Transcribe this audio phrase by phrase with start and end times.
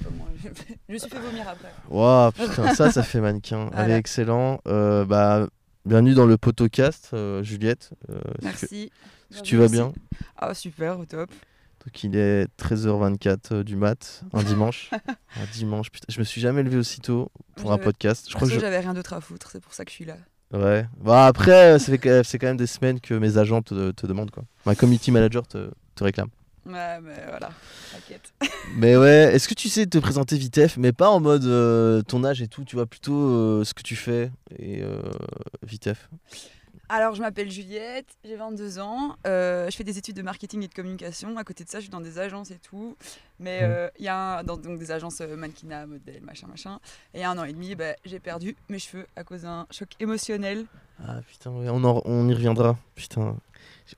[0.88, 1.68] Je me suis fait vomir après.
[1.88, 3.62] Waouh, putain, ça, ça fait mannequin.
[3.68, 3.96] Allez, Voilà.
[3.98, 4.60] excellent.
[4.66, 5.48] Euh, bah,
[5.84, 7.90] bienvenue dans le potocast, euh, Juliette.
[8.10, 8.90] Euh, Merci.
[9.30, 9.92] est-ce que tu vas bien
[10.36, 11.30] Ah, super, au top.
[11.84, 14.90] Donc, il est 13h24 euh, du mat, un dimanche.
[15.36, 18.26] un dimanche, putain, je me suis jamais levé aussitôt pour un podcast.
[18.28, 20.04] Je crois que je- j'avais rien d'autre à foutre, c'est pour ça que je suis
[20.04, 20.16] là.
[20.52, 20.86] Ouais.
[21.00, 21.98] Bah, après, euh, c'est
[22.38, 24.44] quand même des semaines que mes agents te, te demandent, quoi.
[24.66, 26.28] Ma community manager te, te réclame.
[26.68, 27.50] Ouais, mais voilà,
[27.92, 28.32] t'inquiète.
[28.76, 32.22] Mais ouais, est-ce que tu sais te présenter vitef, mais pas en mode euh, ton
[32.24, 35.00] âge et tout, tu vois, plutôt euh, ce que tu fais et euh,
[35.66, 36.10] vitef?
[36.90, 40.68] Alors, je m'appelle Juliette, j'ai 22 ans, euh, je fais des études de marketing et
[40.68, 41.36] de communication.
[41.36, 42.96] À côté de ça, je suis dans des agences et tout.
[43.38, 46.80] Mais euh, il y a un- dans, donc des agences euh, mannequinat, modèle, machin, machin.
[47.12, 49.42] Et il y a un an et demi, bah, j'ai perdu mes cheveux à cause
[49.42, 50.64] d'un choc émotionnel.
[51.06, 52.78] Ah putain, ouais, on, en- on y reviendra.
[52.94, 53.36] Putain.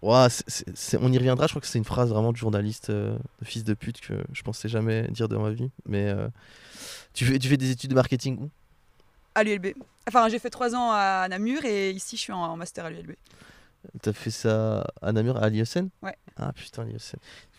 [0.02, 2.36] Ouah, c'est- c'est- c'est- on y reviendra, je crois que c'est une phrase vraiment de
[2.36, 5.70] journaliste, euh, de fils de pute que je pensais jamais dire dans ma vie.
[5.86, 6.28] Mais euh,
[7.14, 8.50] tu, fais, tu fais des études de marketing où?
[9.34, 9.68] À l'ULB.
[10.08, 12.90] Enfin, j'ai fait trois ans à Namur et ici, je suis en, en master à
[12.90, 13.12] l'ULB.
[14.02, 15.88] T'as fait ça à Namur, à l'IESN?
[16.02, 16.14] Ouais.
[16.36, 17.16] Ah putain, l'IESN.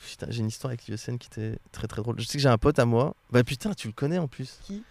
[0.08, 2.20] Putain, j'ai une histoire avec l'IESN qui était très très drôle.
[2.20, 3.16] Je sais que j'ai un pote à moi.
[3.32, 4.60] Bah putain, tu le connais en plus.
[4.64, 4.84] Qui?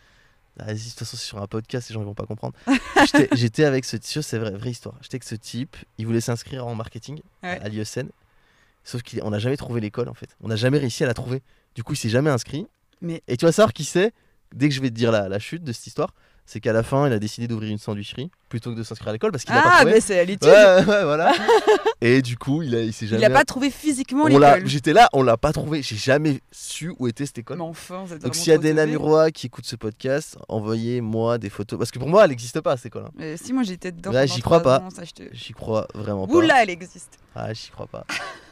[0.59, 2.55] Ah, Vas-y, de toute façon, c'est sur un podcast, les gens ils vont pas comprendre.
[3.33, 4.97] J'étais- avec ce type, c'est vrai, vraie histoire.
[5.03, 7.61] J'étais avec ce type, il voulait s'inscrire en marketing Ouais.
[7.63, 8.09] à l'IESN.
[8.83, 10.37] Sauf qu'on n'a jamais trouvé l'école en fait.
[10.43, 11.43] On n'a jamais réussi à la trouver.
[11.77, 12.67] Du coup, il s'est jamais inscrit.
[13.03, 14.13] Mais- Et tu vas savoir qui c'est,
[14.53, 16.13] dès que je vais te dire la, la chute de cette histoire,
[16.53, 19.13] c'est qu'à la fin, il a décidé d'ouvrir une sandwicherie plutôt que de s'inscrire à
[19.13, 19.93] l'école parce qu'il a pas Ah, trouvé.
[19.93, 20.49] mais c'est à l'étude.
[20.51, 21.33] Ouais, ouais, voilà.
[22.01, 23.29] et du coup, il, a, il s'est Il jamais.
[23.29, 24.67] n'a pas trouvé physiquement l'école.
[24.67, 25.81] J'étais là, on l'a pas trouvé.
[25.83, 27.59] J'ai jamais su où était cette école.
[27.59, 28.75] Mais enfin, vous êtes Donc s'il y a des.
[28.75, 31.79] Namurois qui écoutent ce podcast, envoyez-moi des photos.
[31.79, 33.05] Parce que pour moi, elle n'existe pas cette école.
[33.07, 33.13] hein.
[33.17, 34.11] Mais si, moi j'étais dedans.
[34.11, 34.81] Pendant j'y crois pas.
[35.15, 36.35] te- J'y crois vraiment pas.
[36.35, 37.19] Oula, elle existe.
[37.37, 38.05] Ah, j'y crois pas.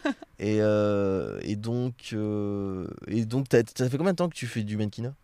[0.38, 4.46] et, euh, et donc, euh, et donc, t'as- ça fait combien de temps que tu
[4.46, 5.14] fais du mannequinat?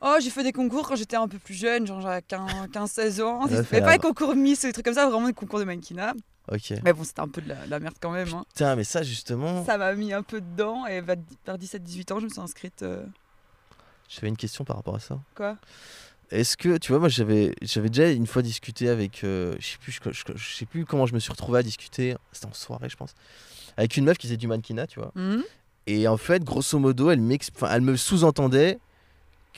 [0.00, 3.46] Oh, j'ai fait des concours quand j'étais un peu plus jeune, genre j'avais 15-16 ans.
[3.72, 6.14] Mais pas les concours Miss ou des trucs comme ça, vraiment des concours de mannequinat.
[6.50, 6.72] Ok.
[6.84, 8.28] Mais bon, c'était un peu de la, de la merde quand même.
[8.32, 8.44] hein.
[8.54, 12.20] Putain, mais ça justement, Ça m'a mis un peu dedans et vers vers 17-18 ans,
[12.20, 12.82] je me suis inscrite.
[12.82, 13.04] euh,
[14.08, 15.18] j'avais une question par rapport à ça.
[15.34, 15.56] Quoi?
[16.30, 19.92] Est-ce que, tu vois, moi j'avais, déjà une fois discuté avec, euh, je sais plus,
[19.92, 22.14] je, je- je sais plus comment je me suis retrouvé à discuter.
[22.32, 23.14] C'était en soirée, je pense,
[23.76, 25.10] avec une meuf qui faisait du mannequinat, tu vois.
[25.14, 25.42] Mhm.
[25.86, 27.20] Et en fait, grosso modo, elle,
[27.70, 28.78] elle me sous-entendait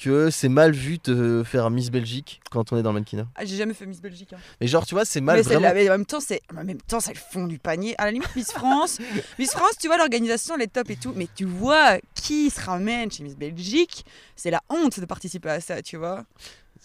[0.01, 3.27] que c'est mal vu de faire Miss Belgique quand on est dans le mannequinat.
[3.35, 4.33] Ah, j'ai jamais fait Miss Belgique.
[4.33, 4.39] hein.
[4.61, 5.69] Mais genre, tu vois, c'est mal mais, c'est vraiment.
[5.69, 7.95] la- mais en même temps, c'est en même temps, c'est le fond du panier.
[7.99, 8.99] À la limite, Miss France,
[9.39, 11.13] Miss France, tu vois, l'organisation, elle est top et tout.
[11.15, 14.05] Mais tu vois qui se ramène chez Miss Belgique,
[14.37, 16.25] c'est la honte de participer à ça, tu vois.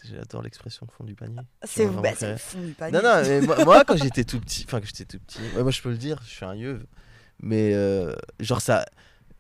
[0.04, 1.40] J'adore l'expression fond du panier.
[1.64, 2.92] C'est bah, le fond du panier.
[2.92, 5.64] Non, non, mais moi, moi, quand j'étais tout petit, enfin que j'étais tout petit, ouais,
[5.64, 6.86] moi je peux le dire, je suis un yeuve,
[7.40, 8.86] mais euh, genre ça,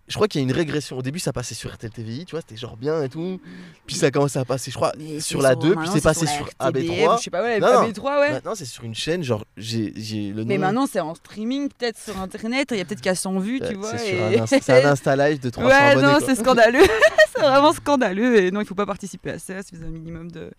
[0.07, 0.97] je crois qu'il y a une régression.
[0.97, 3.41] Au début, ça passait sur RTL TVI, tu vois, c'était genre bien et tout,
[3.88, 6.45] puis ça commençait à passer, je crois, Mais sur la 2, puis c'est passé sur
[6.45, 7.17] RTBF, AB3.
[7.17, 7.89] Je sais pas, ouais, Non, non.
[7.89, 8.31] AB3, ouais.
[8.33, 10.47] Maintenant, c'est sur une chaîne, genre j'ai le nom.
[10.47, 12.67] Mais maintenant, c'est en streaming, peut-être sur internet.
[12.71, 13.97] Il y a peut-être qu'à 100 vues, tu vois.
[13.97, 16.07] c'est et- un, insta- c'est un Insta Live de 300 Ouais, abonnés.
[16.07, 16.83] non, c'est scandaleux.
[17.35, 18.37] c'est vraiment scandaleux.
[18.41, 19.63] Et non, il faut pas participer à ça.
[19.63, 20.51] Si vous avez un minimum de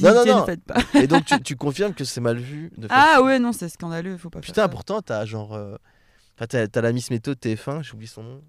[0.00, 0.46] Non, non, non.
[0.46, 0.76] faites pas.
[0.94, 3.22] Et donc tu, tu confirmes que c'est mal vu de faire Ah ça.
[3.22, 4.16] ouais, non, c'est scandaleux.
[4.16, 5.54] Faut pas Putain, pourtant, t'as genre.
[5.54, 5.76] euh,
[6.38, 8.40] Enfin, t'as, la Miss Méthode TF1, j'ai oublié son nom.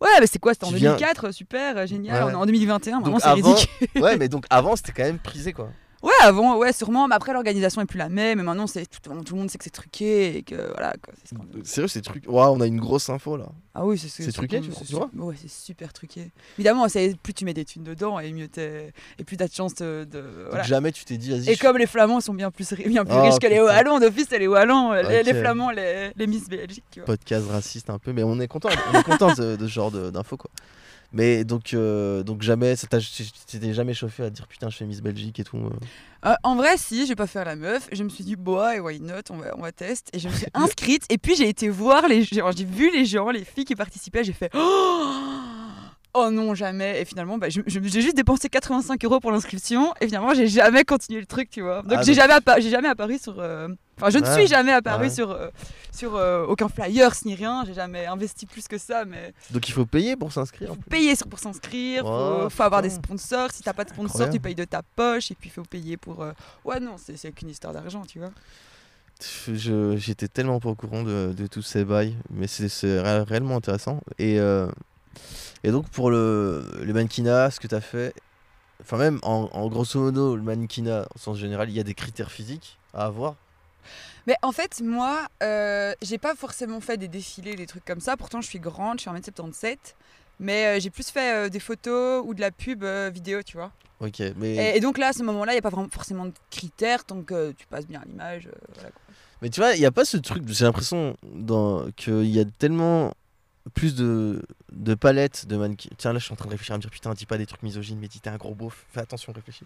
[0.00, 2.22] Ouais, mais c'est quoi C'était en Tu viens- 2004, super, euh, génial.
[2.24, 3.68] Ouais, On est en 2021, maintenant c'est ridicule.
[4.02, 5.70] Ouais, mais donc avant, c'était quand même prisé quoi.
[6.02, 7.08] Ouais, avant, ouais, sûrement.
[7.08, 8.38] Mais après, l'organisation est plus la même.
[8.38, 10.94] Mais maintenant, c'est tout, tout le monde sait que c'est truqué et que voilà,
[11.24, 11.64] scandaleux.
[11.64, 12.24] Sérieux, c'est truc.
[12.28, 13.46] Waouh, on a une grosse info là.
[13.74, 15.10] Ah oui, c'est C'est truqué, tu vois?
[15.16, 16.30] Ouais, c'est super truqué.
[16.56, 16.86] Évidemment,
[17.22, 20.06] plus tu mets des thunes dedans et mieux t'es et plus t'as de chance de.
[20.10, 20.62] de- voilà.
[20.62, 21.50] Donc jamais tu t'es dit, vas-y.
[21.50, 23.64] Et je- comme les Flamands sont bien plus, bien plus Oh, riches que les putain.
[23.66, 25.34] Wallons, d'office, c'est les Wallons, les, les.
[25.34, 27.06] Flamands, les, les Miss Belgique, tu vois.
[27.06, 29.90] Podcast raciste un peu, mais on est content, on est content de, de ce genre
[29.92, 30.50] d'infos quoi.
[31.12, 35.40] Mais donc, euh, donc jamais, t'es jamais chauffé à dire putain, je fais Miss Belgique
[35.40, 35.56] et tout.
[35.56, 35.70] euh.
[36.26, 37.88] Euh, en vrai, si, je vais pas faire la meuf.
[37.92, 40.14] Je me suis dit, boah, et why not, on va, on va tester.
[40.14, 41.04] Et je me suis inscrite.
[41.08, 44.22] et puis j'ai été voir les gens, j'ai vu les gens, les filles qui participaient.
[44.24, 45.14] J'ai fait, oh,
[46.12, 47.00] oh non, jamais.
[47.00, 47.62] Et finalement, bah, j'ai
[48.00, 49.94] juste dépensé 85 euros pour l'inscription.
[50.02, 51.82] Et finalement, j'ai jamais continué le truc, tu vois.
[51.82, 53.40] Donc Ah, j'ai donc- jamais, appa- j'ai jamais apparu sur.
[54.00, 54.34] Enfin, je ne Ouais.
[54.34, 55.10] suis jamais apparu Ouais.
[55.10, 55.48] sur, euh,
[55.92, 57.64] sur euh, aucun flyer ni rien.
[57.66, 60.70] J'ai jamais investi plus que ça, mais Donc il faut payer pour s'inscrire.
[60.72, 63.50] en faut payer pour s'inscrire, Oh, faut, faut avoir des sponsors.
[63.52, 64.32] Si t'as pas de sponsors, Incroyable.
[64.34, 66.22] tu payes de ta poche et puis il faut payer pour.
[66.22, 66.32] euh,
[66.64, 68.30] Ouais, non, c'est qu'une histoire d'argent, tu vois.
[69.96, 73.56] J'étais tellement pas au courant de, de tous ces bails, mais c'est c'est ré- réellement
[73.56, 74.00] intéressant.
[74.18, 74.36] Et,
[75.64, 78.14] et donc pour le, le mannequinat, ce que tu as fait,
[78.80, 81.94] enfin même en, en grosso modo, le mannequinat au sens général, il y a des
[81.94, 83.34] critères physiques à avoir.
[84.28, 88.14] Mais en fait, moi, euh, j'ai pas forcément fait des défilés, des trucs comme ça.
[88.18, 89.78] Pourtant, je suis grande, je suis 1m77.
[90.38, 93.72] Mais euh, j'ai plus fait euh, des photos ou de la pub vidéo, tu vois.
[94.00, 96.26] Ok, mais, Et, et donc là, à ce moment-là, il n'y a pas vraiment forcément
[96.26, 98.50] de critères tant que tu passes bien à l'image.
[98.74, 99.00] voilà, quoi.
[99.40, 101.90] mais tu vois, il n'y a pas ce truc, j'ai l'impression dans...
[101.92, 103.14] qu'il y a tellement
[103.74, 105.90] plus de, de palettes de mannequins.
[105.98, 107.46] Tiens, là, je suis en train de réfléchir à me dire, putain, dis pas des
[107.46, 109.64] trucs misogynes, mais dis t'es un gros beauf, fais attention, réfléchis.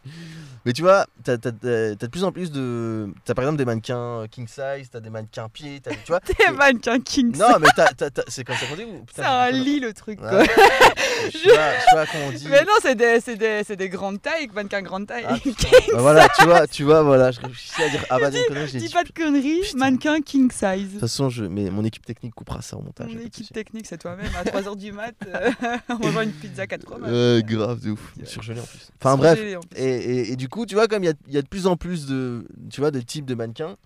[0.65, 3.13] mais tu vois, t'as t'as- t'as- t'as de plus en plus de.
[3.25, 6.21] T'as par exemple des mannequins king size, t'as des mannequins pieds, t'as tu vois.
[6.25, 7.37] T'es et- un mannequin king.
[7.37, 7.93] Non, mais t'as-
[8.29, 10.43] c'est comme ça qu'on dit ou c'est un lit le truc, quoi.
[10.43, 12.47] Je sais pas, je sais pas comment on dit.
[12.49, 15.25] Mais non, c'est des, c'est des, c'est des grandes tailles, mannequin grande taille.
[15.29, 15.37] Ah,
[15.93, 18.69] Bah voilà, tu vois, tu vois, voilà, je réfléchissais à dire ah bah des conneries,
[18.69, 18.93] j'ai Dis dit.
[18.93, 20.91] pas de conneries, mannequin king De size.
[20.93, 23.09] toute façon, je, mais mon équipe technique coupera ça au montage.
[23.09, 24.33] Mon de équipe technique, c'est toi-même.
[24.35, 25.51] À 3h du mat, euh,
[25.91, 27.11] on mange une pizza 4 fromages.
[27.13, 28.91] Euh, grave de ouf, surgelé en plus.
[28.99, 29.79] Enfin bref, Surgelé, en plus.
[29.79, 31.47] et, et- et du coup, tu vois, comme il y a, il y a de
[31.49, 33.77] plus en plus de, tu vois, de types de mannequins,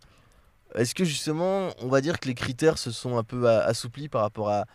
[0.76, 4.20] est-ce que justement, on va dire que les critères se sont un peu assouplis par
[4.22, 4.66] rapport à,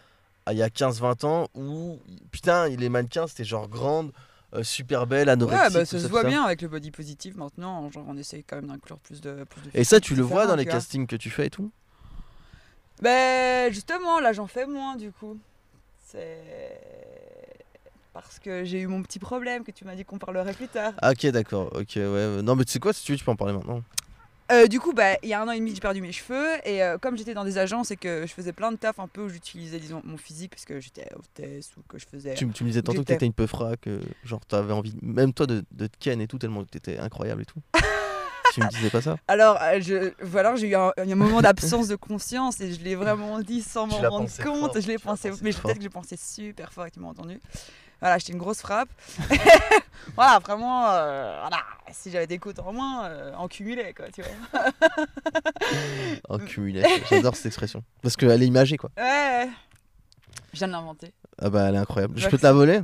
[0.45, 1.99] à il y a 15-20 ans où,
[2.31, 4.11] putain, les mannequins c'était genre grande,
[4.53, 5.63] euh, super belle, anorexique.
[5.75, 7.89] Ouais, bah, ça se voit bien avec le body positive maintenant.
[7.89, 10.45] Genre, on essaye quand même d'inclure plus de, plus de Et ça, tu le vois
[10.47, 11.71] dans les castings que tu fais et tout.
[13.01, 15.37] Ben, justement, là, j'en fais moins du coup.
[16.05, 16.37] C'est.
[18.13, 20.93] Parce que j'ai eu mon petit problème que tu m'as dit qu'on parlerait plus tard.
[21.01, 22.41] Ah, ok, d'accord, ok, ouais.
[22.43, 23.81] Non, mais tu sais quoi, si tu veux, tu peux en parler maintenant.
[24.51, 26.49] Euh, du coup, bah, il y a un an et demi, j'ai perdu mes cheveux.
[26.65, 29.07] Et euh, comme j'étais dans des agences et que je faisais plein de taf un
[29.07, 32.33] peu où j'utilisais, disons, mon physique, parce que j'étais hôtesse ou que je faisais.
[32.33, 35.31] Tu, tu me disais tantôt que t'étais une peu frac, que genre t'avais envie, même
[35.31, 37.61] toi, de, de te ken et tout, tellement que t'étais incroyable et tout.
[38.51, 41.87] tu me disais pas ça Alors, euh, je, voilà, j'ai eu un, un moment d'absence
[41.87, 44.73] de conscience et je l'ai vraiment dit sans m'en rendre compte.
[44.73, 47.07] fort, je l'ai pensé, pensé mais peut-être que j'ai pensé super fort et tu m'as
[47.07, 47.39] entendu.
[48.01, 48.89] Voilà, j'étais une grosse frappe.
[50.15, 54.23] voilà, vraiment, euh, voilà, si j'avais des côtes en moins, euh, en cumulé, quoi, tu
[54.23, 54.63] vois.
[56.29, 56.83] En cumulé.
[57.09, 57.83] J'adore cette expression.
[58.01, 58.89] Parce qu'elle est imagée, quoi.
[58.97, 59.47] Ouais,
[60.51, 62.17] je viens de l'inventer, Ah bah, elle est incroyable.
[62.17, 62.81] Je peux te la voler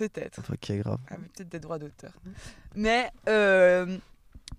[0.00, 0.40] peut-être.
[0.50, 0.98] Ok, grave.
[1.08, 2.12] avec peut-être des droits d'auteur.
[2.74, 3.98] Mais euh,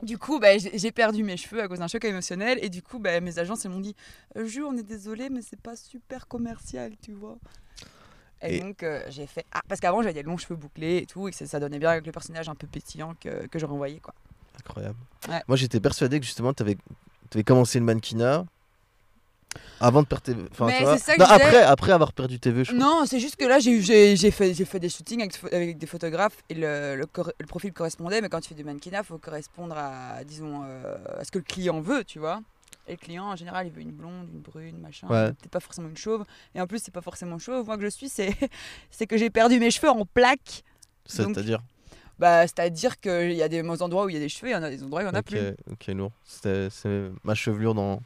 [0.03, 2.59] du coup, bah, j'ai perdu mes cheveux à cause d'un choc émotionnel.
[2.61, 3.95] Et du coup, bah, mes agences elles m'ont dit
[4.37, 7.37] euh, Ju, on est désolé, mais c'est pas super commercial, tu vois.
[8.41, 11.05] Et, Et- donc, euh, j'ai fait Ah, parce qu'avant, j'avais des longs cheveux bouclés et
[11.05, 13.59] tout, et que ça, ça donnait bien avec le personnage un peu pétillant que, que
[13.59, 14.13] je renvoyais, quoi.
[14.59, 14.97] Incroyable.
[15.29, 15.41] Ouais.
[15.47, 16.77] Moi, j'étais persuadé que justement, t'avais
[17.33, 18.45] avais commencé le mannequinat
[19.79, 20.31] avant de perdre.
[20.51, 20.91] Enfin, tu vois.
[20.93, 21.21] Non, disais.
[21.21, 22.79] après, après avoir perdu tes vœux, je crois.
[22.85, 26.37] Non, c'est juste que là, j'ai fait, j'ai fait des shootings avec, avec des photographes
[26.49, 28.21] et le, le, cor- le profil correspondait.
[28.21, 31.39] Mais quand tu fais du mannequinat, il faut correspondre à, disons, euh, à ce que
[31.39, 32.41] le client veut, tu vois.
[32.87, 35.07] Et le client, en général, il veut une blonde, une brune, machin.
[35.07, 35.27] Ouais.
[35.33, 36.25] Peut-être pas forcément une chauve.
[36.55, 37.65] Et en plus, c'est pas forcément chauve.
[37.65, 38.35] Moi que je suis, c'est
[39.07, 40.63] que j'ai perdu mes cheveux en plaques.
[41.05, 41.59] C'est-à-dire
[42.19, 44.55] Bah, C'est-à-dire qu'il y a des endroits où il y a des cheveux, il y
[44.55, 45.39] en a des endroits où il y en a plus.
[45.71, 46.11] ok, lourd.
[46.25, 46.69] C'est
[47.23, 48.01] ma chevelure dans,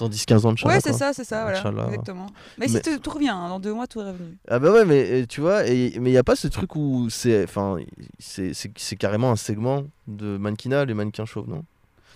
[0.00, 1.58] dans 10-15 ans de Ouais, Inch'Allah, c'est ça, c'est ça, voilà.
[1.60, 1.84] Inch'Allah.
[1.86, 2.26] Exactement.
[2.58, 4.36] Mais, Mais- si tout, tout revient, hein, dans deux mois, tout est revenu.
[4.48, 7.08] Ah bah ouais, mais tu vois, et, mais il n'y a pas ce truc où
[7.10, 7.76] c'est enfin,
[8.18, 11.64] c'est c'est- c'est carrément un segment de mannequinat, les mannequins chauves, non?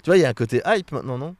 [0.02, 1.34] Tu vois, il y a un côté hype maintenant, non?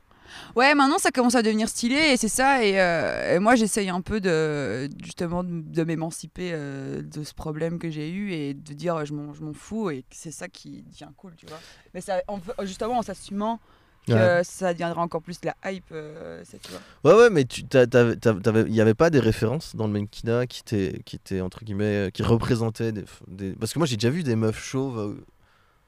[0.56, 2.64] Ouais, maintenant ça commence à devenir stylé et c'est ça.
[2.64, 7.35] Et, euh, et moi j'essaye un peu de justement de, de m'émanciper euh, de ce
[7.35, 10.49] problème que j'ai eu et de dire je m'en je m'en fous et c'est ça
[10.49, 11.61] qui devient cool, tu vois.
[11.93, 13.61] Mais ça, en justement en s'assumant
[14.06, 14.44] que Ouais.
[14.44, 16.80] ça deviendra encore plus la hype, euh, ça, tu vois.
[17.04, 21.16] Ouais, ouais, mais il n'y avait pas des références dans le mannequinat qui étaient, qui
[21.16, 24.36] étaient entre guillemets, euh, qui représentaient des, des- Parce que moi j'ai déjà vu des
[24.36, 25.14] meufs chauves euh,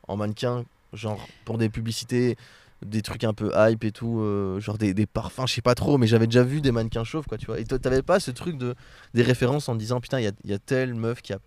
[0.08, 2.36] en mannequin, genre pour des publicités,
[2.84, 5.74] des trucs un peu hype et tout, euh, genre des, des parfums, je sais pas
[5.74, 7.58] trop, mais j'avais déjà vu des mannequins chauves, quoi, tu vois.
[7.58, 8.74] Et t'avais pas ce truc de
[9.14, 11.38] des références en disant putain, il y a, il y a telle meuf qui a,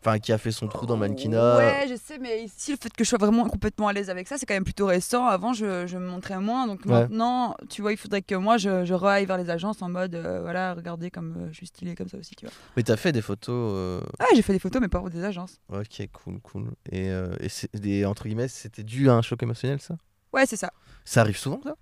[0.00, 1.56] enfin, qui a fait son trou dans mannequinat.
[1.58, 4.28] Ouais, je sais, mais ici, le fait que je sois vraiment complètement à l'aise avec
[4.28, 5.26] ça, c'est quand même plutôt récent.
[5.26, 6.66] Avant, je, je me montrais moins.
[6.66, 6.92] Donc Ouais.
[7.00, 10.14] maintenant, tu vois, il faudrait que moi, je, je reaille vers les agences en mode,
[10.14, 12.54] euh, voilà, regardez comme euh, je suis stylée comme ça aussi, tu vois.
[12.76, 13.72] Mais t'as fait des photos.
[13.74, 15.60] euh, Ah, j'ai fait des photos, mais pas pour des agences.
[15.72, 16.70] Ok, cool, cool.
[16.92, 19.96] Et, euh, et des entre guillemets, c'était dû à un choc émotionnel, ça?
[20.32, 20.70] Ouais, c'est ça.
[21.04, 21.74] Ça arrive souvent, ça?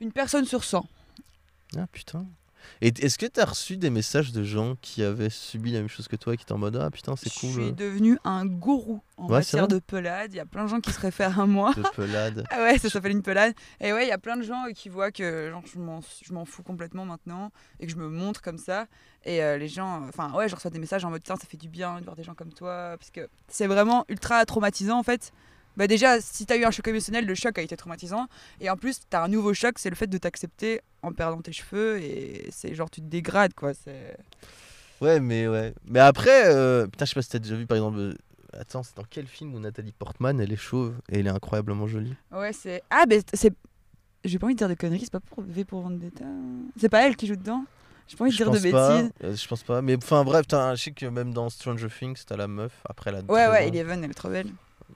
[0.00, 0.84] Une personne sur 100.
[1.76, 2.26] Ah putain.
[2.80, 6.08] Et est-ce que t'as reçu des messages de gens qui avaient subi la même chose
[6.08, 8.18] que toi et qui étaient en mode ah putain c'est Je cool suis euh, devenu
[8.24, 10.32] un gourou en Ouais, matière de pelade.
[10.32, 11.72] Il y a plein de gens qui se réfèrent à moi.
[11.74, 13.54] de pelade Ah ouais, ça s'appelle une pelade.
[13.80, 16.00] Et ouais, il y a plein de gens euh, qui voient que genre, je m'en-
[16.00, 18.86] je fous complètement maintenant et que je me montre comme ça.
[19.24, 21.56] Et euh, les gens, enfin ouais, je reçois des messages en mode tiens, ça fait
[21.56, 22.96] du bien de voir des gens comme toi.
[22.98, 25.32] Parce que c'est vraiment ultra traumatisant en fait.
[25.76, 28.26] Bah déjà, si t'as eu un choc émotionnel, le choc a été traumatisant.
[28.60, 31.52] Et en plus, t'as un nouveau choc, c'est le fait de t'accepter en perdant tes
[31.52, 31.98] cheveux.
[32.00, 33.74] Et c'est genre, tu te dégrades quoi.
[33.74, 34.16] C'est.
[35.00, 35.74] Ouais mais ouais.
[35.84, 38.14] Mais après euh, putain je sais pas si t'as déjà vu par exemple euh,
[38.58, 41.86] attends c'est dans quel film où Nathalie Portman elle est chauve et elle est incroyablement
[41.86, 42.14] jolie?
[42.32, 42.82] Ouais, c'est.
[42.88, 43.52] Ah, ben c'est.
[44.24, 46.24] J'ai pas envie de dire des conneries, c'est pas pour V pour Vendetta.
[46.80, 47.64] C'est pas elle qui joue dedans?
[48.08, 49.12] J'ai pas envie de Je dire de pense pas, bêtises.
[49.24, 49.82] euh, je pense pas.
[49.82, 52.72] Mais enfin bref, t'as un- je sais que même dans Stranger Things, t'as la meuf
[52.88, 53.20] après la.
[53.20, 53.68] Ouais, ouais.
[53.68, 54.50] Eleven, elle est trop belle.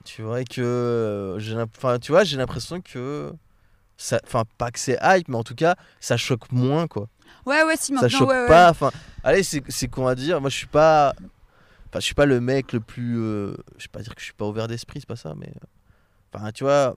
[0.05, 3.31] Tu vois que euh, enfin tu vois j'ai l'impression que
[3.97, 7.07] ça enfin pas que c'est hype mais en tout cas ça choque moins quoi
[7.45, 8.47] Ouais, ouais, si ça maintenant, choque ouais, ouais.
[8.47, 8.91] pas enfin
[9.23, 11.13] allez c'est con à dire moi je suis pas
[11.89, 14.25] enfin je suis pas le mec le plus euh, je vais pas dire que je
[14.25, 15.65] suis pas ouvert d'esprit c'est pas ça mais euh,
[16.33, 16.95] enfin tu vois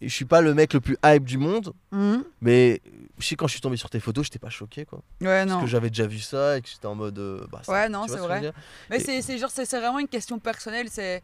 [0.00, 2.22] je suis pas le mec le plus hype du monde Mhm.
[2.42, 2.80] mais
[3.18, 5.50] je sais quand je suis tombé sur tes photos j'étais pas choqué quoi Ouais, parce
[5.50, 5.60] non.
[5.62, 8.06] que j'avais déjà vu ça et que j'étais en mode euh, bah, ça- Ouais, non,
[8.06, 8.52] c'est ce vrai.
[8.90, 10.88] Mais Et- c'est genre, c'est vraiment une question personnelle.
[10.90, 11.22] C'est.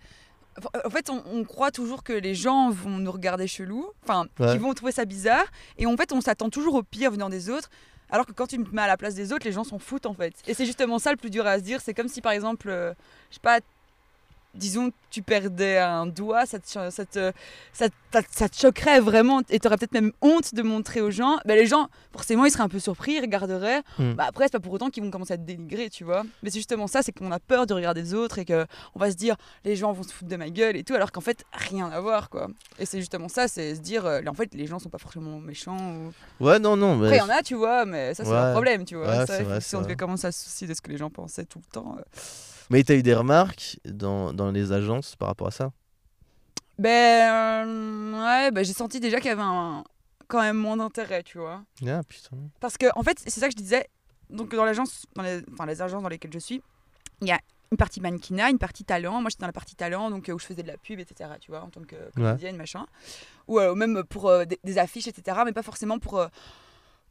[0.84, 4.50] En fait, on, on croit toujours que les gens vont nous regarder chelou, enfin, Ouais.
[4.52, 5.46] qu'ils vont trouver ça bizarre,
[5.78, 7.70] et en fait, on s'attend toujours au pire venant des autres.
[8.10, 10.04] Alors que quand tu te mets à la place des autres, les gens s'en foutent
[10.04, 10.34] en fait.
[10.46, 11.80] Et c'est justement ça le plus dur à se dire.
[11.80, 12.92] C'est comme si par exemple, euh,
[13.30, 13.60] je sais pas,
[14.54, 17.32] disons que tu perdais un doigt, ça te, ça te,
[17.72, 17.88] ça,
[18.48, 21.38] te choquerait vraiment et tu aurais peut-être même honte de montrer aux gens.
[21.44, 23.82] Ben, les gens, forcément, ils seraient un peu surpris, ils regarderaient.
[23.98, 24.12] Hmm.
[24.14, 26.22] Bah, après, c'est pas pour autant qu'ils vont commencer à te dénigrer, tu vois.
[26.42, 28.98] Mais c'est justement ça, c'est qu'on a peur de regarder les autres et que on
[28.98, 31.20] va se dire les gens vont se foutre de ma gueule et tout, alors qu'en
[31.20, 32.48] fait, rien à voir quoi.
[32.78, 35.38] Et c'est justement ça, c'est se dire euh, en fait, les gens sont pas forcément
[35.40, 35.76] méchants.
[36.40, 36.44] Ou...
[36.44, 38.36] ouais non non mais Après, il y en a, tu vois, mais ça, c'est Ouais.
[38.36, 39.08] leur problème, tu vois.
[39.08, 40.96] Ouais, Ça, c'est vrai, si on devait commencer à se soucier de ce que les
[40.96, 41.96] gens pensaient tout le temps.
[41.98, 42.02] euh.
[42.70, 45.72] Mais t'as eu des remarques dans, dans les agences par rapport à ça?
[46.78, 46.88] Ben,
[47.68, 49.84] euh, ouais, ben, j'ai senti déjà qu'il y avait un...
[50.26, 51.62] quand même moins d'intérêt, tu vois.
[51.86, 53.86] ah putain Parce que, en fait, c'est ça que je disais.
[54.30, 56.62] Donc, dans l'agence, dans les, enfin, les agences dans lesquelles je suis,
[57.20, 57.38] il y a
[57.70, 59.20] une partie mannequinat, une partie talent.
[59.20, 61.30] Moi, j'étais dans la partie talent, donc euh, où je faisais de la pub, etc.
[61.40, 62.86] Tu vois, en tant que comédienne, machin.
[63.48, 65.38] Ou euh, même pour euh, des, des affiches, etc.
[65.44, 66.26] Mais pas forcément pour.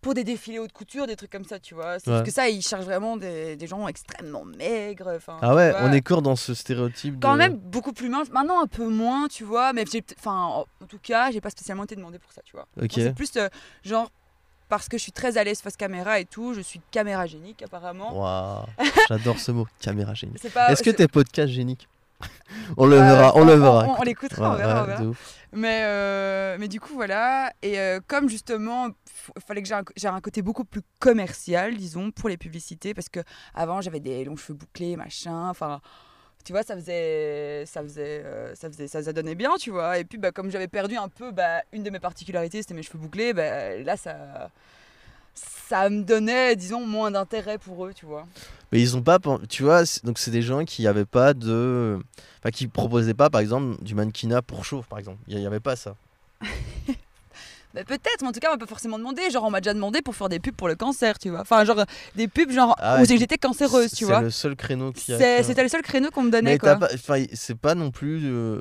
[0.01, 1.99] Pour des défilés haute couture, des trucs comme ça, tu vois.
[1.99, 2.17] C'est Ouais.
[2.17, 5.19] Parce que ça, ils cherchent vraiment des, des gens extrêmement maigres.
[5.41, 7.37] ah ouais on est encore dans ce stéréotype Quand de...
[7.37, 8.29] même beaucoup plus mince.
[8.31, 9.73] Maintenant, un peu moins, tu vois.
[9.73, 9.85] Mais
[10.19, 12.67] enfin, en tout cas, j'ai pas spécialement été demandé pour ça, tu vois.
[12.81, 13.47] ok C'est plus euh,
[13.83, 14.11] genre
[14.69, 17.61] parce que je suis très à l'aise face caméra et tout, je suis caméra génique
[17.61, 18.17] apparemment.
[18.17, 18.65] Waouh,
[19.09, 20.37] j'adore ce mot, caméra génique.
[20.41, 20.71] C'est pas.
[20.71, 21.87] Est-ce que t'es podcast génique?
[22.77, 23.85] On le euh, verra, on le verra.
[23.87, 25.01] On, on l'écoutera, on Ouais, verra, on ouais, verra.
[25.01, 25.37] de ouf.
[25.53, 27.51] Mais, euh, mais du coup, voilà.
[27.61, 28.87] Et euh, comme justement,
[29.35, 33.09] il fallait que j'ai un, un côté beaucoup plus commercial, disons, pour les publicités, parce
[33.09, 33.19] que
[33.53, 35.49] avant j'avais des longs cheveux bouclés, machin.
[35.49, 35.81] Enfin,
[36.45, 39.97] tu vois, ça faisait, ça faisait, euh, ça faisait, ça, ça donnait bien, tu vois.
[39.99, 42.83] Et puis, bah, comme j'avais perdu un peu, bah, une de mes particularités, c'était mes
[42.83, 43.33] cheveux bouclés.
[43.33, 44.49] Bah, là, ça,
[45.33, 48.25] ça me donnait, disons, moins d'intérêt pour eux, tu vois.
[48.71, 49.19] Mais ils ont pas,
[49.49, 51.99] tu vois, c'est- donc c'est des gens qui avaient pas de,
[52.39, 55.17] enfin qui proposaient pas, par exemple, du mannequinat pour chauve, par exemple.
[55.27, 55.95] Il y, y avait pas ça.
[57.73, 59.29] Bah, peut-être, mais en tout cas, on m'a pas forcément demandé.
[59.31, 61.39] Genre, on m'a déjà demandé pour faire des pubs pour le cancer, tu vois.
[61.39, 61.85] Enfin, genre,
[62.17, 64.19] des pubs, genre, Ah où j'étais cancéreuse, tu C'est vois.
[64.19, 65.13] le seul créneau qui.
[65.13, 66.77] C'est- C'était le seul créneau qu'on me donnait, Mais quoi.
[66.93, 68.59] enfin, c'est pas non plus, euh,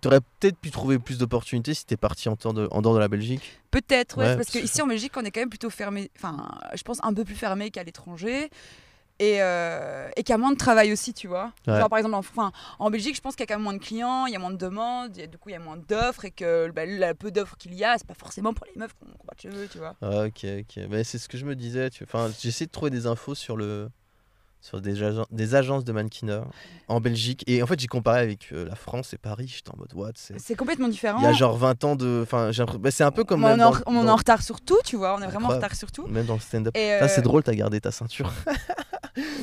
[0.00, 2.94] y- t'aurais peut-être pu trouver plus d'opportunités si t'es parti en dehors de, en dehors
[2.94, 3.60] de la Belgique.
[3.70, 6.10] Peut-être, ouais, Ouais, c'est parce que- qu'ici en Belgique, on est quand même plutôt fermé,
[6.16, 8.50] enfin, je pense un peu plus fermé qu'à l'étranger.
[9.22, 11.52] Et, euh, et qu'il y a moins de travail aussi, tu vois.
[11.68, 11.78] Ouais.
[11.78, 13.74] Genre, par exemple, en, enfin, en Belgique, je pense qu'il y a quand même moins
[13.74, 16.24] de clients, il y a moins de demandes, du coup, il y a moins d'offres,
[16.24, 18.94] et que bah, le peu d'offres qu'il y a, c'est pas forcément pour les meufs
[18.94, 19.94] qui ont pas de cheveux, tu vois.
[20.00, 20.84] Ah, ok, ok.
[20.88, 21.90] Mais c'est ce que je me disais.
[21.90, 22.02] Tu...
[22.04, 23.90] Enfin, j'essaie de trouver des infos sur le,
[24.60, 26.44] sur des, agen- des agences de mannequinat
[26.88, 27.44] en Belgique.
[27.46, 29.50] Et en fait, j'ai comparé avec euh, la France et Paris.
[29.54, 30.38] J'étais en mode what c'est...
[30.38, 31.18] C'est complètement différent.
[31.20, 32.20] Il y a genre 20 ans de.
[32.22, 33.42] Enfin, bah, c'est un peu comme.
[33.44, 35.14] on, même en, dans- on est en retard sur tout, tu vois.
[35.16, 36.06] On est vraiment en retard sur tout.
[36.08, 36.76] Même dans le stand-up.
[36.76, 38.32] Ça, c'est euh, drôle, t'as gardé ta ceinture.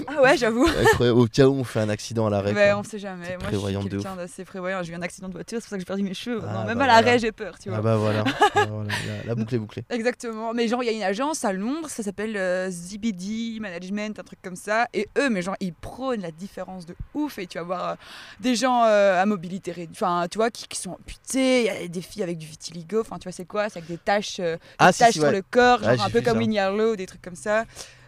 [0.08, 0.68] Ah ouais, j'avoue.
[1.00, 2.54] Au cas où on fait un accident à l'arrêt.
[2.54, 2.80] Ouais, quoi.
[2.80, 3.38] on sait jamais.
[3.38, 4.84] Moi, je suis quelqu'un d'assez prévoyant.
[4.84, 6.42] J'ai eu un accident de voiture, c'est pour ça que j'ai perdu mes cheveux.
[6.48, 7.18] Ah, Non, même bah à l'arrêt, voilà.
[7.18, 7.78] j'ai peur, tu vois.
[7.80, 8.24] Ah bah voilà.
[8.56, 8.90] Ah, voilà.
[9.08, 9.84] La, la boucle est bouclée.
[9.90, 10.54] Exactement.
[10.54, 14.24] Mais genre, il y a une agence à Londres, ça s'appelle euh, ZBD Management, un
[14.24, 14.88] truc comme ça.
[14.94, 17.38] Et eux, mais genre, ils prônent la différence de ouf.
[17.40, 17.96] Et tu vas voir euh,
[18.40, 21.62] des gens euh, à mobilité réduite, enfin, tu vois, qui, qui sont amputés.
[21.62, 23.02] Il y a des filles avec du vitiligo.
[23.02, 23.70] Enfin, tu vois, c'est quoi?
[23.70, 25.32] C'est avec des taches, des Ah, taches si, sur ouais.
[25.34, 27.66] le corps, genre Ouais, un peu comme Harlow, des trucs comme ça.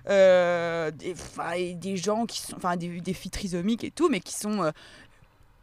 [0.09, 4.33] Euh, des, des gens qui sont, enfin, des, des filles trisomiques et tout, mais qui
[4.33, 4.71] sont euh,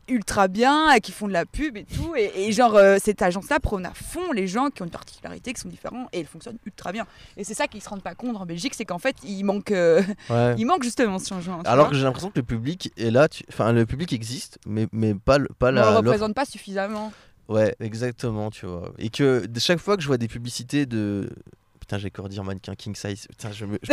[0.09, 2.15] ultra bien, et qui font de la pub et tout.
[2.17, 5.53] Et, et genre, euh, cette agence-là prône à fond les gens qui ont une particularité,
[5.53, 7.07] qui sont différents, et elle fonctionne ultra bien.
[7.37, 9.73] Et c'est ça qu'ils se rendent pas compte en Belgique, c'est qu'en fait, il manque,
[9.73, 10.01] euh,
[10.31, 10.55] Ouais.
[10.59, 11.61] il manque justement ce changement.
[11.65, 13.29] Alors que j'ai l'impression que le public est là.
[13.29, 15.81] tu- Enfin, le public existe, mais, mais pas, pas on la.
[15.87, 15.97] l'offre.
[15.99, 17.13] représente pas suffisamment.
[17.49, 18.93] Ouais, exactement, tu vois.
[18.99, 21.31] Et que de chaque fois que je vois des publicités de.
[21.87, 23.27] Putain, j'ai encore dire mannequin king size.
[23.29, 23.79] Putain, je me.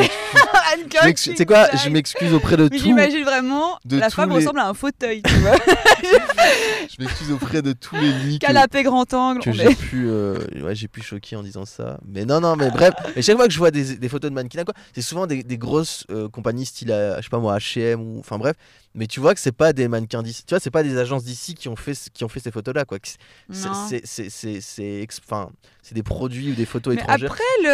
[1.16, 2.84] Tu sais quoi Je m'excuse auprès de Mais tout.
[2.84, 5.56] j'imagine vraiment, de la femme les- ressemble à un fauteuil, tu vois.
[6.90, 9.42] Je m'excuse auprès de tous les que, Canapé grand angle.
[9.42, 12.00] que j'ai est- pu, euh, ouais, j'ai pu choquer en disant ça.
[12.08, 12.94] Mais non, non, mais bref.
[13.16, 15.44] Mais chaque fois que je vois des, des photos de mannequinat, quoi, c'est souvent des,
[15.44, 18.56] des grosses euh, compagnies style, euh, je sais pas moi, H&M ou, enfin bref.
[18.96, 20.44] Mais tu vois que c'est pas des mannequins d'ici.
[20.46, 22.86] Tu vois, c'est pas des agences d'ici qui ont fait, qui ont fait ces photos-là,
[22.86, 22.98] quoi.
[23.04, 23.74] C'est, Non.
[23.90, 25.50] c'est, c'est, c'est, c'est ex- enfin,
[25.82, 27.32] c'est des produits ou des photos Mais étrangères.
[27.32, 27.70] après, le,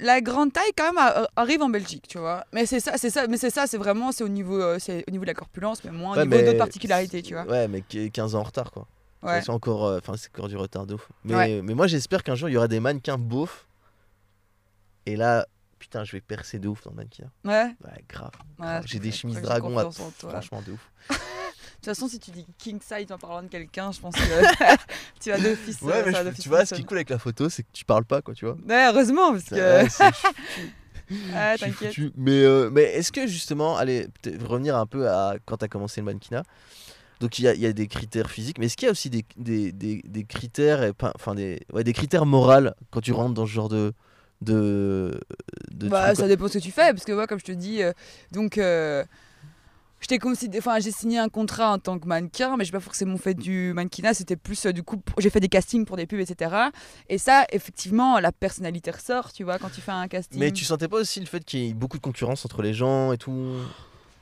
[0.00, 2.44] la grande taille quand même a- arrive en Belgique, tu vois.
[2.52, 5.04] Mais c'est ça, c'est ça, mais c'est ça, c'est vraiment, c'est au niveau, euh, c'est
[5.06, 7.44] au niveau de la corpulence, mais moins au Ouais, niveau d'autres particularités, tu vois.
[7.44, 8.86] Ouais, mais qui est 15 ans en retard, quoi.
[9.22, 9.40] Ouais.
[9.42, 11.08] C'est encore, euh, enfin, c'est encore du retard de ouf.
[11.24, 11.62] Mais, Ouais.
[11.62, 13.66] mais moi, j'espère qu'un jour, il y aura des mannequins beaufs.
[15.06, 15.46] Et là,
[15.78, 17.30] putain, je vais percer de ouf dans le mannequin.
[17.44, 17.72] Ouais.
[17.84, 18.32] Ouais, grave.
[18.84, 19.88] J'ai des chemises dragons, à...
[19.90, 20.90] franchement, de ouf.
[21.82, 24.20] De toute façon, si tu dis king size en parlant de quelqu'un, je pense que
[25.20, 25.82] tu vas d'office.
[25.82, 27.64] Ouais, euh, mais ça je- tu vois, ce qui est cool avec la photo, c'est
[27.64, 28.54] que tu parles pas, quoi, tu vois.
[28.68, 30.14] Ouais, heureusement, parce que.
[31.34, 31.96] Ah, t'inquiète.
[32.16, 34.06] Mais, euh, mais est-ce que justement, allez,
[34.46, 36.44] revenir un peu à quand tu as commencé le mannequinat.
[37.18, 38.92] Donc il y a, il y a des critères physiques, mais est-ce qu'il y a
[38.92, 43.12] aussi des, des, des, des critères, et enfin des, ouais, des critères moraux quand tu
[43.12, 43.92] rentres dans ce genre de
[44.40, 45.20] de,
[45.72, 47.82] de Bah, ça dépend ce que tu fais, parce que moi, comme je te dis,
[47.82, 47.92] euh,
[48.30, 48.56] donc.
[48.58, 49.04] euh,
[50.18, 53.34] considéré, enfin, j'ai signé un contrat en tant que mannequin, mais j'ai pas forcément fait
[53.34, 54.14] du mannequinat.
[54.14, 56.54] C'était plus euh, du coup, j'ai fait des castings pour des pubs, etc.
[57.08, 60.38] Et ça, effectivement, la personnalité ressort, tu vois, quand tu fais un casting.
[60.38, 62.74] Mais tu sentais pas aussi le fait qu'il y ait beaucoup de concurrence entre les
[62.74, 63.56] gens et tout?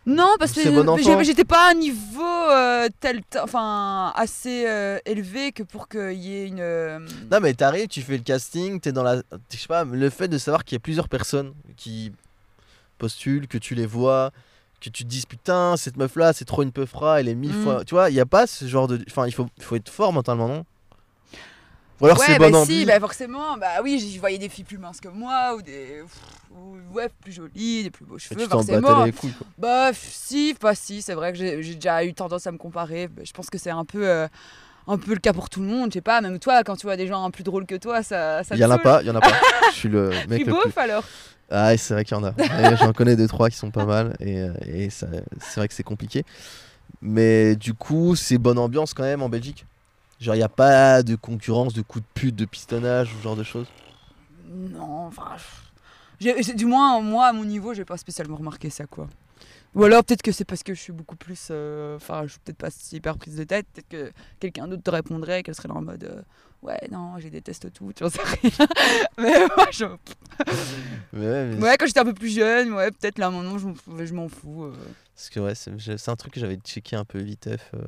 [0.07, 5.53] Non, parce que bon j'étais pas à un niveau euh, tel, enfin, assez euh, élevé
[5.53, 6.61] que pour qu'il y ait une.
[6.61, 6.99] euh,
[7.31, 9.17] Non mais t'arrives, tu fais le casting, t'es dans la,
[9.53, 12.13] je sais pas, le fait de savoir qu'il y a plusieurs personnes qui
[12.97, 14.31] postulent, que tu les vois,
[14.81, 17.55] que tu te dises putain cette meuf là c'est trop une peufra, elle est mille
[17.55, 17.63] Mhm.
[17.63, 19.89] fois, tu vois, il y a pas ce genre de, enfin il faut, faut être
[19.91, 20.65] fort mentalement non?
[22.01, 22.81] Ou alors c'est ouais, bon bah envie.
[22.81, 26.03] si, bah forcément, bah oui, j'y voyais des filles plus minces que moi ou des,
[26.51, 29.05] ou, ouais, plus jolies, des plus beaux Et cheveux, tu forcément.
[29.05, 29.47] les couilles quoi.
[29.59, 33.07] Bah si, pas si, c'est vrai que j'ai j'ai déjà eu tendance à me comparer.
[33.09, 34.29] Bah, je pense que c'est un peu, euh,
[34.87, 35.91] un peu le cas pour tout le monde.
[35.91, 38.43] Je sais pas, même toi, quand tu vois des gens plus drôles que toi, ça,
[38.45, 39.33] ça Il y en a pas, il y en a pas.
[39.71, 40.63] Je suis le Tu mec le plus.
[40.65, 41.05] beauf alors
[41.51, 42.35] Ah c'est vrai qu'il y en a.
[42.77, 45.07] J'en connais deux trois qui sont pas mal et, et ça-
[45.41, 46.25] c'est vrai que c'est compliqué.
[47.01, 49.65] Mais du coup, c'est bonne ambiance quand même en Belgique.
[50.21, 53.23] Genre, il n'y a pas de concurrence, de coups de pute, de pistonnage, ou ce
[53.23, 53.69] genre de choses?
[54.49, 55.37] Non, enfin.
[56.21, 59.09] Du moins, moi, à mon niveau, j'ai pas spécialement remarqué ça, quoi.
[59.75, 61.49] Ou alors, peut-être que c'est parce que je suis beaucoup plus.
[61.51, 63.67] euh, Enfin, je suis peut-être pas si hyper prise de tête.
[63.73, 66.03] Peut-être que quelqu'un d'autre te répondrait, qu'elle serait là en mode.
[66.05, 66.23] euh,
[66.63, 68.67] ouais, non, je déteste tout, tu vois, sais rien.
[69.19, 69.85] Mais moi, je-
[71.13, 73.97] Mais ouais, quand j'étais un peu plus jeune, ouais, peut-être là, maintenant, je m'en fous.
[74.05, 74.73] Je m'en fous euh.
[75.15, 77.79] Parce que ouais, c'est un truc que j'avais checké un peu vitef euh,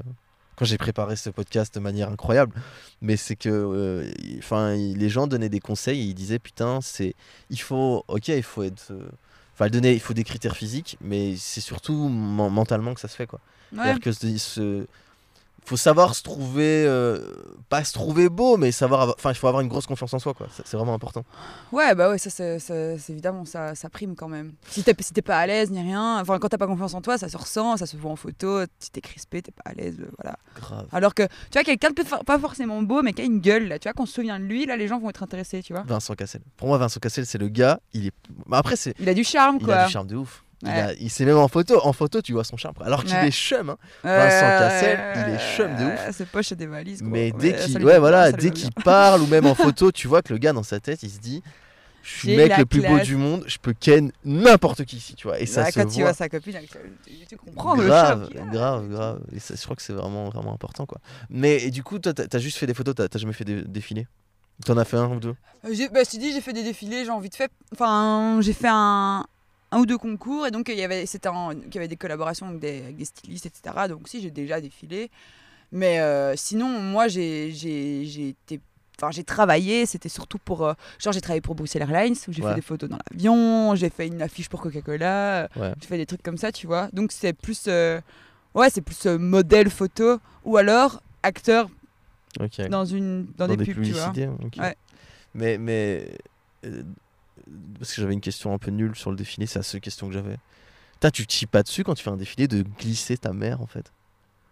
[0.57, 2.55] quand j'ai préparé ce podcast de manière incroyable.
[3.01, 7.15] Mais c'est que, euh, enfin, les gens donnaient des conseils et ils disaient putain, c'est,
[7.51, 9.09] il faut, ok, il faut être, euh,
[9.55, 13.17] enfin, donner, il faut des critères physiques, mais c'est surtout men- mentalement que ça se
[13.17, 13.41] fait quoi.
[13.73, 13.79] Ouais.
[13.83, 14.87] C'est-à-dire que ce- ce-
[15.65, 17.21] faut savoir se trouver, euh,
[17.69, 20.19] pas se trouver beau, mais savoir, avoir- enfin, il faut avoir une grosse confiance en
[20.19, 20.49] soi quoi.
[20.65, 21.25] C'est vraiment important.
[21.71, 24.53] Ouais, bah ouais, ça, c'est évidemment, ça, ça prime quand même.
[24.69, 27.17] Si t'es si pas à l'aise ni rien, enfin, quand t'as pas confiance en toi,
[27.17, 28.63] ça se ressent, ça se voit en photo.
[28.81, 30.37] Si t'es crispé, t'es pas à l'aise, euh, voilà.
[30.57, 30.87] Grave.
[30.93, 33.79] Alors que, tu vois, quelqu'un de pas- forcément beau, mais qui a une gueule, là,
[33.79, 35.83] tu vois, qu'on se souvient de lui, là, les gens vont être intéressés, tu vois.
[35.83, 36.43] Vincent Cassel.
[36.57, 37.79] Pour moi, Vincent Cassel, c'est le gars.
[37.93, 38.13] Il est.
[38.47, 38.95] bah, après, c'est.
[38.99, 39.75] Il a du charme, Il quoi.
[39.77, 40.45] a du charme de ouf.
[40.65, 40.81] Il, Ouais.
[40.81, 41.81] a- il c'est même en photo.
[41.85, 42.75] En photo, tu vois son charme.
[42.85, 43.71] Alors qu'il est chum.
[43.71, 43.77] hein.
[44.05, 46.11] Vincent Cassel, il est chum de ouf.
[46.13, 47.11] Ses poches et des valises, quoi.
[47.11, 50.33] Mais dès qu'il, ouais, voilà, dès qu'il parle ou même en photo, tu vois que
[50.33, 51.43] le gars dans sa tête, il se dit,
[52.05, 55.15] je suis le mec le plus beau du monde, je peux ken n'importe qui ici,
[55.15, 55.41] tu vois.
[55.41, 56.03] Et ça Ouais, se quand tu voit.
[56.05, 56.57] vois sa copine,
[57.05, 58.45] tu, tu comprends le grave, a.
[58.47, 59.21] grave, grave.
[59.35, 60.99] Et ça, je crois que c'est vraiment, vraiment important, quoi.
[61.31, 64.07] Mais et du coup, toi, t'as, juste fait des photos, t'as, jamais fait des défilés?
[64.65, 65.35] T'en as fait un ou deux?
[65.65, 67.49] Euh, Bah, je t'ai dit, j'ai fait des défilés, j'ai envie de faire.
[67.73, 69.25] Enfin, j'ai fait un,
[69.73, 71.97] un ou deux concours et donc il y avait, c'était en- il y avait des
[71.97, 73.89] collaborations avec des, avec des stylistes, etc.
[73.89, 75.11] Donc si, j'ai déjà défilé.
[75.73, 78.61] Mais euh, sinon, moi, j'ai, j'ai, j'ai été.
[78.99, 80.65] Enfin, j'ai travaillé, c'était surtout pour.
[80.67, 82.51] euh, genre, j'ai travaillé pour Bruxelles Airlines, où j'ai Ouais.
[82.51, 85.73] fait des photos dans l'avion, j'ai fait une affiche pour Coca-Cola, Ouais.
[85.81, 86.89] j'ai fait des trucs comme ça, tu vois.
[86.93, 87.65] Donc, c'est plus.
[87.69, 88.01] euh,
[88.55, 91.71] ouais, c'est plus euh, modèle photo ou alors acteur
[92.69, 94.13] dans, une, dans, des, pubs, tu vois.
[94.59, 94.77] Ouais.
[95.35, 96.07] Mais, mais
[97.79, 100.09] parce que j'avais une question un peu nulle sur le défilé, c'est la seule question
[100.09, 100.37] que j'avais.
[101.13, 103.67] Tu te chies pas dessus quand tu fais un défilé de glisser ta mère en
[103.67, 103.93] fait.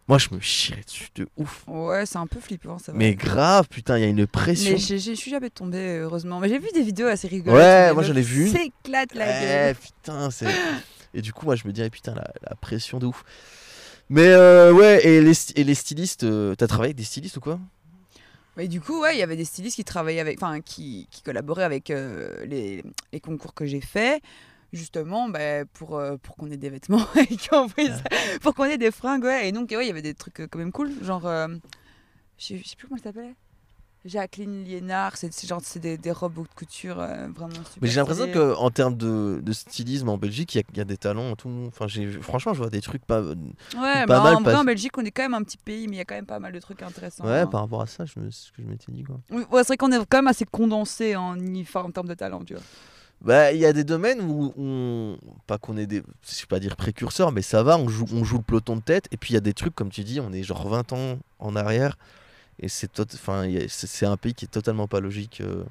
[0.08, 1.62] Moi, je me chierais dessus de ouf.
[1.68, 2.98] Ouais, c'est un peu flippant, ça va.
[2.98, 4.72] Mais grave, putain, il y a une pression.
[4.72, 6.40] Mais je suis jamais tombée, heureusement.
[6.40, 7.56] Mais j'ai vu des vidéos assez rigolotes.
[7.56, 8.52] Ouais, moi, j'en ai vu une.
[8.52, 9.76] s'éclatent la gueule.
[9.76, 10.48] putain, c'est.
[11.14, 13.22] Et du coup, moi, je me dirais, putain, la, la pression de ouf.
[14.08, 17.40] Mais euh, ouais, et les, et les stylistes, euh, t'as travaillé avec des stylistes ou
[17.40, 17.60] quoi?
[18.61, 21.23] Et du coup, ouais, il y avait des stylistes qui travaillaient avec, enfin, qui, qui
[21.23, 24.23] collaboraient avec euh, les, les concours que j'ai faits,
[24.73, 28.03] justement, bah, pour, euh, pour qu'on ait des vêtements et qu'on puisse-
[28.42, 29.49] pour qu'on ait des fringues, ouais.
[29.49, 31.23] Et donc, ouais, il y avait des trucs euh, quand même cool, genre,
[32.38, 33.35] je sais plus comment elle s'appelait.
[34.04, 37.78] Jacqueline Liénard, c'est c'est genre c'est des, des robes haute couture euh, vraiment super.
[37.82, 40.80] Mais j'ai l'impression qu'en termes de, de stylisme en Belgique, il y, a- il y
[40.80, 41.50] a des talents tout.
[41.68, 41.86] Enfin,
[42.22, 43.20] franchement, je vois des trucs pas.
[43.20, 43.34] Ouais,
[44.06, 45.96] pas mal en vrai, parce- en Belgique, on est quand même un petit pays, mais
[45.96, 47.24] il y a quand même pas mal de trucs intéressants.
[47.26, 47.46] Ouais, hein.
[47.46, 49.98] par rapport à ça, c'est ce que je m'étais dit ouais, c'est vrai qu'on est
[50.08, 52.62] quand même assez condensé en, y- enfin, en termes de talent, tu vois.
[53.22, 55.18] Bah, il y a des domaines où on.
[55.46, 56.02] Pas qu'on est des.
[56.26, 58.80] Je vais pas dire précurseurs, mais ça va, on joue, on joue le peloton de
[58.80, 59.08] tête.
[59.10, 61.18] Et puis il y a des trucs, comme tu dis, on est genre 20 ans
[61.38, 61.98] en arrière.
[62.61, 65.64] Et c'est enfin, c'est un pays qui est totalement pas logique euh,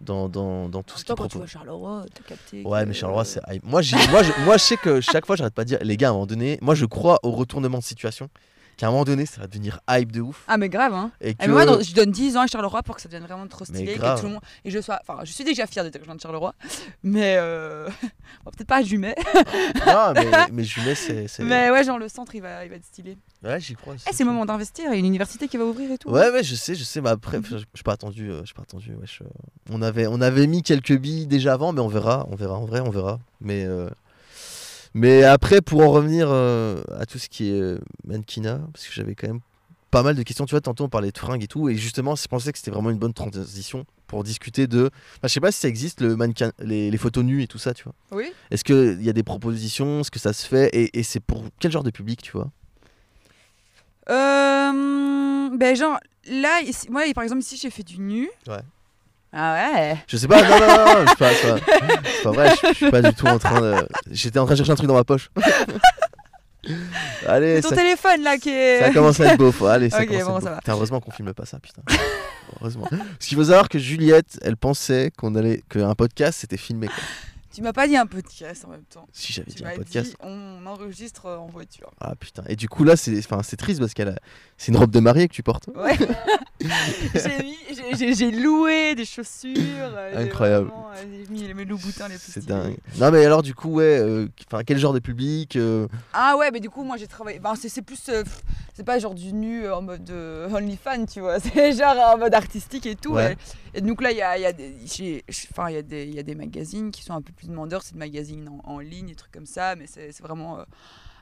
[0.00, 1.50] dans, dans, dans tout En ce qu'il temps, quand tu vois propose.
[1.52, 2.62] Charleroi, t'as capté.
[2.64, 3.40] Ouais, que- mais Charleroi, c'est.
[3.50, 3.64] hype.
[3.64, 6.08] Moi, moi, je, moi, je sais que chaque fois, j'arrête pas de dire, les gars,
[6.08, 8.28] à un moment donné, moi, je crois au retournement de situation.
[8.80, 10.42] Qu'à un moment donné, ça va devenir hype de ouf.
[10.48, 11.10] Ah, mais grave, hein.
[11.20, 11.50] Et Et que.
[11.50, 13.94] moi, je donne 10 ans à Charleroi pour que ça devienne vraiment trop stylé.
[13.96, 14.40] Que tout le monde...
[14.64, 14.98] Et je sois.
[15.06, 16.54] Enfin, je suis déjà fière d'être rejointe de Charleroi.
[17.02, 17.36] Mais.
[17.38, 17.90] Euh...
[18.44, 19.14] bon, Peut-être pas à Jumet.
[19.86, 21.26] Non, mais, mais Jumet, c'est.
[21.40, 23.18] Mais ouais, genre le centre, il va, il va être stylé.
[23.44, 23.96] Ouais, j'y crois.
[24.08, 24.86] Eh, c'est le moment d'investir.
[24.88, 26.08] Il y a une université qui va ouvrir et tout.
[26.08, 27.44] Ouais, ouais, je sais, je sais, mais après, Mhm.
[27.50, 29.24] je j'ai pas attendu, euh, pas attendu, euh,
[29.70, 32.64] on, avait, on avait mis quelques billes déjà avant, mais on verra, on verra, en
[32.64, 33.18] vrai, on verra.
[33.42, 33.90] Mais, euh,
[34.94, 38.92] mais après, pour en revenir euh, à tout ce qui est euh, mannequinat, parce que
[38.92, 39.40] j'avais quand même
[39.90, 42.14] pas mal de questions, tu vois, tantôt on parlait de fringues et tout, et justement,
[42.16, 44.90] je pensais que c'était vraiment une bonne transition pour discuter de.
[45.16, 47.58] Enfin, je sais pas si ça existe, le mannequin, les, les photos nues et tout
[47.58, 47.94] ça, tu vois.
[48.12, 48.32] Oui.
[48.50, 51.44] Est-ce qu'il y a des propositions, est-ce que ça se fait, et, et c'est pour
[51.58, 52.50] quel genre de public, tu vois?
[54.08, 58.28] Euh, ben genre là, ici, moi par exemple ici j'ai fait du nu.
[58.48, 58.58] Ouais.
[59.32, 59.96] Ah ouais.
[60.08, 61.58] Je sais pas, non, non, non, non, c'est pas, c'est pas,
[62.16, 63.74] c'est pas vrai, je, je suis pas du tout en train de.
[64.10, 65.30] J'étais en train de chercher un truc dans ma poche.
[67.26, 68.80] Allez, C'est ton ça, téléphone là qui est.
[68.80, 69.50] ça commence à être beau.
[69.50, 70.46] faut- Allez, ça Ok, commence à bon, ça beau.
[70.50, 70.56] va.
[70.58, 71.80] Putain, heureusement qu'on filme pas ça, putain.
[72.60, 72.86] Heureusement.
[72.90, 76.88] Parce qu'il faut savoir que Juliette, elle pensait qu'on allait, qu'un podcast c'était filmé.
[76.88, 76.96] quoi.
[77.52, 79.08] Tu m'as pas dit un podcast en même temps.
[79.12, 80.10] Si j'avais dit un podcast.
[80.10, 81.90] dit on enregistre en voiture.
[82.00, 82.44] Ah putain.
[82.48, 84.16] Et du coup là, c'est, enfin, c'est triste parce qu'elle a,
[84.56, 85.68] c'est une robe de mariée que tu portes.
[85.74, 85.96] Ouais.
[88.16, 89.56] j'ai loué des chaussures.
[89.58, 90.70] euh, Incroyable.
[90.96, 92.76] euh, J'ai mis mes loups boutins les plus C'est dingue.
[92.98, 96.50] Non mais alors du coup ouais, euh, enfin quel genre de public euh, Ah ouais,
[96.50, 97.38] mais du coup, moi j'ai travaillé.
[97.38, 98.08] Ben, c'est plus.
[98.08, 98.22] euh,
[98.74, 101.38] c'est pas genre du nu en mode euh, OnlyFans, tu vois.
[101.40, 103.12] C'est genre en mode artistique et tout.
[103.12, 103.36] Ouais.
[103.69, 104.52] Et, et donc là, il y a, y, a
[105.50, 107.82] enfin, y, a des- y a des magazines qui sont un peu plus demandeurs.
[107.82, 109.76] C'est des magazines en, en ligne, des trucs comme ça.
[109.76, 110.64] Mais c'est vraiment euh,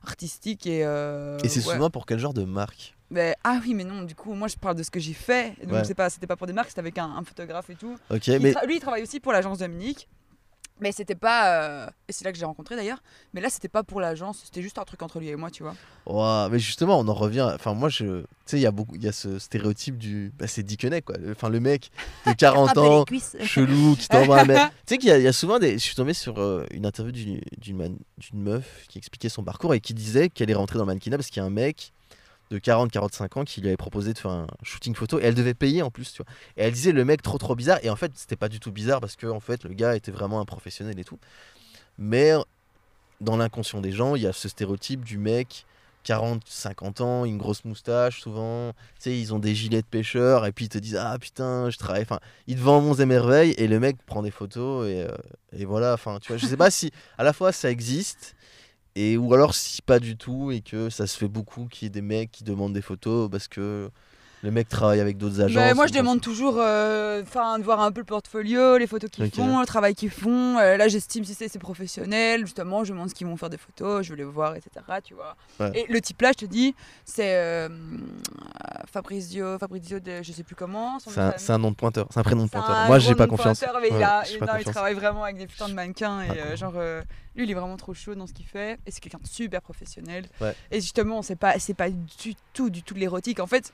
[0.06, 0.84] artistique et.
[0.84, 1.74] euh, Et c'est ouais.
[1.74, 2.94] souvent pour quel genre de marque?
[3.10, 5.54] Mais- ah oui, mais non, du coup, moi je parle de ce que j'ai fait.
[5.62, 5.84] Donc Ouais.
[5.84, 7.96] c'est pas, c'était pas pour des marques, c'était avec un, un photographe et tout.
[8.10, 10.08] Ok, Il mais lui, il travaille aussi pour l'agence Dominique.
[10.80, 11.58] Mais c'était pas.
[11.60, 13.02] euh, Et c'est là que j'ai rencontré d'ailleurs.
[13.34, 15.62] Mais là, c'était pas pour l'agence, c'était juste un truc entre lui et moi, tu
[15.64, 15.74] vois.
[16.06, 17.50] Ouah, mais justement, on en revient.
[17.54, 20.32] Enfin, moi, je, tu sais, il y a beaucoup, il y a ce stéréotype du,
[20.38, 21.16] bah, c'est Dickenet quoi.
[21.30, 21.90] Enfin, le mec
[22.26, 22.94] de 40 Attraper les
[23.40, 24.58] ans, chelou, qui t'envoie un mec.
[24.58, 25.72] tu sais qu'il y, a- il y a souvent des.
[25.72, 29.74] Je suis tombé sur euh, une interview d'une man- d'une meuf qui expliquait son parcours
[29.74, 31.92] et qui disait qu'elle est rentrée dans le mannequinat parce qu'il y a un mec
[32.50, 35.54] de 40-45 ans qui lui avait proposé de faire un shooting photo et elle devait
[35.54, 36.32] payer en plus, tu vois.
[36.56, 38.72] Et elle disait le mec trop trop bizarre et en fait c'était pas du tout
[38.72, 41.18] bizarre parce que en fait le gars était vraiment un professionnel et tout.
[41.98, 42.32] Mais
[43.20, 45.66] dans l'inconscient des gens, il y a ce stéréotype du mec
[46.04, 50.46] 40, 50 ans, une grosse moustache souvent, tu sais, ils ont des gilets de pêcheur
[50.46, 53.04] et puis ils te disent ah putain, je travaille, enfin, ils te vendent monts et
[53.04, 55.08] merveilles et le mec prend des photos et, euh,
[55.52, 58.36] et voilà, enfin, tu vois, je sais pas si à la fois ça existe
[58.98, 61.88] et ou alors si pas du tout et que ça se fait beaucoup qu'il y
[61.88, 63.90] ait des mecs qui demandent des photos parce que
[64.42, 65.54] le mec travaille avec d'autres agences.
[65.54, 68.86] Bah, moi, ou je demande toujours euh, 'fin, de voir un peu le portfolio, les
[68.86, 70.58] photos qu'ils font, le travail qu'ils font.
[70.58, 72.42] Euh, là, j'estime si c'est professionnel.
[72.42, 74.70] Justement, je demande ce qu'ils vont faire des photos, je veux les voir, etc.
[75.04, 75.36] Tu vois.
[75.60, 75.72] Ouais.
[75.80, 76.74] Et le type là, je te dis,
[77.04, 77.68] c'est euh,
[78.90, 80.98] Fabrizio, Fabrizio de je sais plus comment.
[80.98, 82.86] C'est un, nom de pointeur, c'est un prénom de pointeur.
[82.86, 83.60] Moi, j'ai pas confiance.
[83.60, 84.22] pointeur, mais il, a-
[84.70, 87.02] travaille vraiment avec des putains de mannequins et Ah, euh, genre euh,
[87.34, 89.62] lui il est vraiment trop chaud dans ce qu'il fait et c'est quelqu'un de super
[89.62, 90.26] professionnel.
[90.40, 90.54] Ouais.
[90.70, 93.72] Et justement c'est pas pas du tout du tout de l'érotique en fait.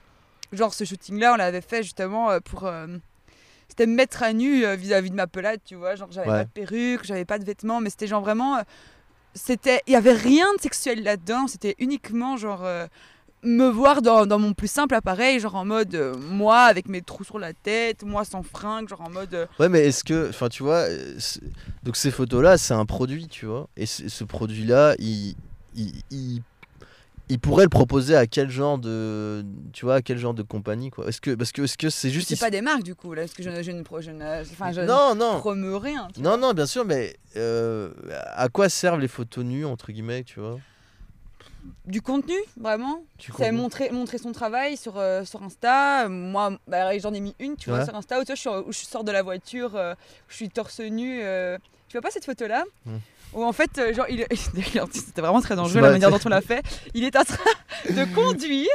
[0.52, 2.86] Genre ce shooting là on l'avait fait justement euh, pour euh,
[3.68, 6.38] c'était me mettre à nu euh, vis-à-vis de ma pelade, tu vois, genre j'avais Ouais.
[6.38, 8.60] pas de perruque, j'avais pas de vêtements mais c'était genre vraiment
[9.34, 12.64] c'était il y avait rien de sexuel là-dedans, c'était uniquement genre
[13.46, 17.02] me voir dans, dans mon plus simple appareil, genre en mode euh, moi avec mes
[17.02, 20.30] trous sur la tête, moi sans fringues, genre en mode euh, Ouais, mais est-ce que,
[20.30, 20.86] enfin, tu vois,
[21.82, 25.34] donc ces photos-là, c'est un produit, tu vois, et ce ce produit-là, il,
[25.74, 26.42] il, il,
[27.28, 30.90] il pourrait le proposer à quel genre de, tu vois, à quel genre de compagnie,
[30.90, 31.06] quoi?
[31.08, 33.22] Est-ce que, parce que, est-ce que c'est juste c'est pas des marques du coup là
[33.22, 36.08] parce que je, je ne je ne je Non, ne non, promeux rien.
[36.18, 36.36] non, vois.
[36.36, 37.90] non, bien sûr, mais euh,
[38.34, 40.58] à quoi servent les photos nues entre guillemets, tu vois?
[41.86, 43.02] Du contenu vraiment.
[43.18, 46.08] Tu C'est comprends montrer, montrer son travail sur, euh, sur Insta.
[46.10, 47.76] Moi, bah, j'en ai mis une, tu Ouais.
[47.76, 49.92] vois, sur Insta, où, tu vois, je, suis- où je sors de la voiture, euh,
[49.94, 49.96] où
[50.28, 51.20] je suis torse nu.
[51.22, 51.56] euh.
[51.88, 52.64] Tu vois pas cette photo-là?
[52.86, 52.96] Hmm.
[53.34, 54.24] Où en fait, euh, genre, il,
[54.92, 56.62] c'était vraiment très dangereux la manière dont on l'a fait.
[56.94, 57.44] Il est en train
[57.90, 58.68] de conduire.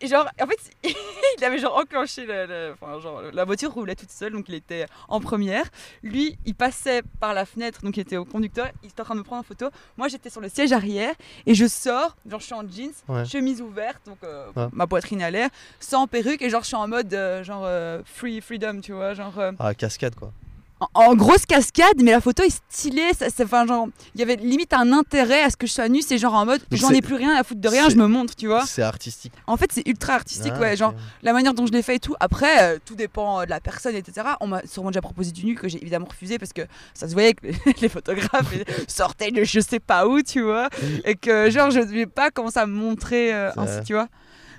[0.00, 0.58] Et genre, en fait,
[1.38, 4.54] il avait genre enclenché le- le- enfin, genre, la voiture roulait toute seule, donc il
[4.54, 5.64] était en première.
[6.02, 9.14] Lui, il passait par la fenêtre, donc il était au conducteur, il était en train
[9.14, 9.68] de me prendre en photo.
[9.98, 11.14] Moi, j'étais sur le siège arrière
[11.46, 13.24] et je sors, genre je suis en jeans, Ouais.
[13.26, 14.68] chemise ouverte, donc euh, Ouais.
[14.72, 18.00] ma poitrine à l'air, sans perruque et genre je suis en mode euh, genre euh,
[18.06, 19.38] free freedom, tu vois, genre.
[19.38, 20.32] euh, Ah, cascade, quoi.
[20.80, 23.10] En, en grosse cascade, mais la photo est stylée.
[23.18, 25.88] Ça, ça- enfin, genre, il y avait limite un intérêt à ce que je sois
[25.88, 26.02] nue.
[26.02, 28.34] C'est genre en mode, j'en ai plus rien à foutre de rien, je me montre,
[28.34, 28.64] tu vois.
[28.66, 29.32] C'est artistique.
[29.46, 30.76] En fait, c'est ultra artistique, Ah, ouais.
[30.76, 32.14] Genre, la manière dont je l'ai fait et tout.
[32.20, 34.26] Après, euh, tout dépend euh, de la personne, etc.
[34.40, 36.62] On m'a sûrement déjà proposé du nu que j'ai évidemment refusé parce que
[36.94, 37.46] ça se voyait que
[37.80, 38.52] les photographes
[38.88, 40.68] sortaient de je sais pas où, tu vois.
[41.04, 44.08] Et que, genre, je ne vais pas commencer à me montrer euh, ainsi, tu vois.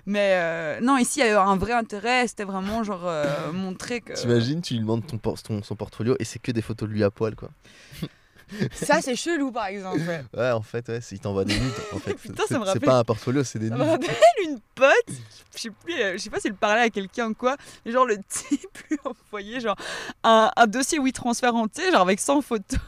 [0.05, 2.27] Mais euh, non, ici, il y a eu un vrai intérêt.
[2.27, 4.13] C'était vraiment, genre, euh, montrer que.
[4.13, 6.93] T'imagines, tu lui demandes ton, por- ton- son portfolio et c'est que des photos de
[6.93, 7.49] lui à poil, quoi.
[8.73, 9.99] Ça, c'est chelou, par exemple.
[9.99, 10.23] ouais.
[10.37, 12.13] Ouais, en fait, ouais, il t'envoie des nudes, en fait.
[12.21, 13.89] Putain, ça C'est- pas un portfolio, c'est des Ça me nudes.
[13.91, 14.15] rappelle
[14.47, 15.15] une pote,
[15.55, 18.05] je sais plus, euh, je sais pas s'il parlait à quelqu'un ou quoi, mais genre
[18.05, 19.75] le type lui envoyait genre
[20.23, 22.79] un, un dossier WeTransfer entier, genre avec 100 photos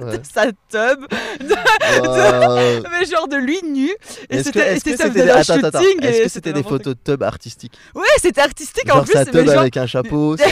[0.00, 0.18] Ouais.
[0.18, 1.06] de sa tub,
[1.82, 3.90] Euh, mais genre de lui nu,
[4.30, 5.30] et c'était ça faisait des...
[5.30, 6.02] un attends, shooting.
[6.02, 7.72] Est-ce que c'était des photos de tub artistiques?
[7.94, 10.44] Ouais, c'était artistique en Genre plus, sa tub genre avec un chapeau, sa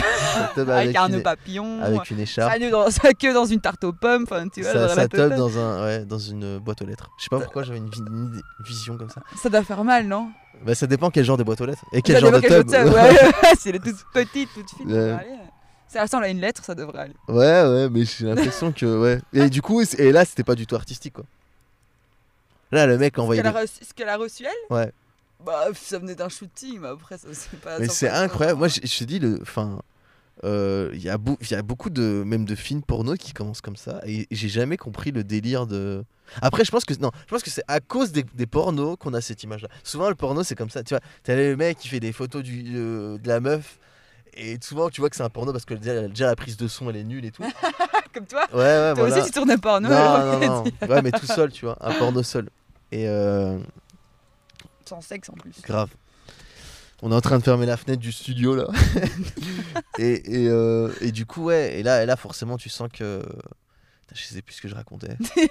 [0.53, 2.53] tub avec, avec, un nœud papillon, avec une écharpe,
[2.89, 5.37] sa queue dans une tarte aux pommes, enfin tu vois, la tub totale.
[5.37, 5.83] dans, un...
[5.85, 7.09] ouais, dans une boîte aux lettres.
[7.17, 9.21] Je sais pas pourquoi j'avais une, vi- vision comme ça.
[9.41, 10.29] Ça doit faire mal, non?
[10.65, 12.55] Bah ça dépend quel genre de boîte aux lettres et quel Ça genre de dépend
[12.55, 12.69] tub.
[12.71, 15.19] quel genre de tub, ouais, si elle est toute petite, toute fine,
[15.87, 17.15] ça ressemble à une lettre, ça devrait aller.
[17.27, 19.21] Ouais, ouais, mais j'ai l'impression que ouais.
[19.33, 21.23] Et du coup, c'est- et là, c'était pas du tout artistique quoi.
[22.71, 23.41] Là, le mec Ce envoyait.
[23.41, 24.75] qu'elle a des- reçu, ce qu'elle a reçu, elle?
[24.75, 24.91] Ouais.
[25.45, 27.79] Bah, ça venait d'un shooting, mais après, ça c'est pas.
[27.79, 28.57] Mais ça c'est incroyable.
[28.59, 29.79] Moi, je je te dis le, enfin,
[30.43, 34.01] euh, il y a y beaucoup de même de films porno qui commencent comme ça
[34.05, 36.03] et j'ai jamais compris le délire de.
[36.41, 39.13] Après, je pense que non, je pense que c'est à cause des, des pornos qu'on
[39.13, 39.69] a cette image-là.
[39.83, 40.83] Souvent, le porno, c'est comme ça.
[40.83, 43.79] Tu vois, t'as le mec qui fait des photos du, euh, de la meuf.
[44.33, 46.89] Et souvent, tu vois que c'est un porno parce que déjà, la prise de son
[46.89, 47.41] elle est nulle et tout.
[47.41, 47.53] Ouais,
[48.13, 49.21] Comme toi ouais, Toi voilà.
[49.21, 49.55] aussi, tu en non,
[49.89, 50.39] Noël.
[50.47, 50.87] non, non.
[50.87, 52.49] Ouais, mais tout seul, tu vois, un porno seul.
[52.91, 53.57] Et euh,
[54.87, 55.55] Sans sexe en plus.
[55.63, 55.89] Grave.
[57.03, 58.67] On est en train de fermer la fenêtre du studio là.
[59.99, 63.21] et, et, euh, et du coup, ouais, et là, et là forcément, tu sens que.
[64.13, 65.15] Je sais plus ce que je racontais.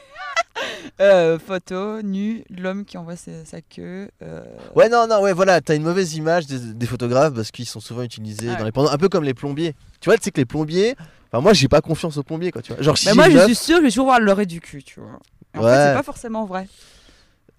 [1.01, 4.09] Euh, photo, nu, l'homme qui envoie sa, sa queue.
[4.23, 4.43] euh,
[4.75, 7.81] Ouais, non, non, ouais, voilà, t'as une mauvaise image des, des photographes parce qu'ils sont
[7.81, 9.75] souvent utilisés dans les pornos, un peu comme les plombiers.
[10.01, 10.97] Tu vois, tu sais que les plombiers.
[11.31, 12.83] Enfin, moi, j'ai pas confiance aux plombiers, quoi, tu vois.
[12.83, 14.83] Genre, si Mais moi, je meuf, suis sûre, je vais toujours voir l'oreille du cul,
[14.83, 15.19] tu vois.
[15.55, 15.73] Et En fait, Ouais.
[15.89, 16.67] c'est pas forcément vrai.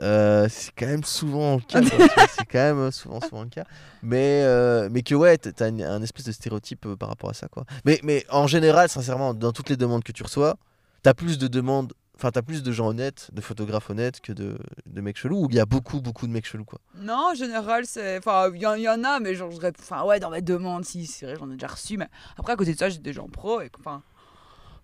[0.02, 1.82] Euh, c'est quand même souvent le cas.
[2.30, 3.66] c'est quand même euh, souvent, souvent le cas.
[4.04, 7.48] Mais, euh, mais que ouais, t'as un espèce de stéréotype par rapport à ça.
[7.48, 7.66] Quoi.
[7.86, 10.58] Mais, mais en général, sincèrement, dans toutes les demandes que tu reçois,
[11.02, 11.94] t'as plus de demandes.
[12.16, 14.58] Enfin, t'as plus de gens honnêtes, de photographes honnêtes que de,
[14.88, 15.46] de mecs chelous.
[15.46, 16.80] Ou il y a beaucoup, beaucoup de mecs chelous, quoi?
[16.96, 18.18] Non, en général, c'est.
[18.18, 19.60] Enfin, il y, y en a, mais genre, je.
[19.80, 21.96] Enfin, ouais, dans ma demande, si, c'est vrai, j'en ai déjà reçu.
[21.96, 23.62] Mais après, à côté de ça, j'ai des gens pro.
[23.62, 24.02] Et, enfin,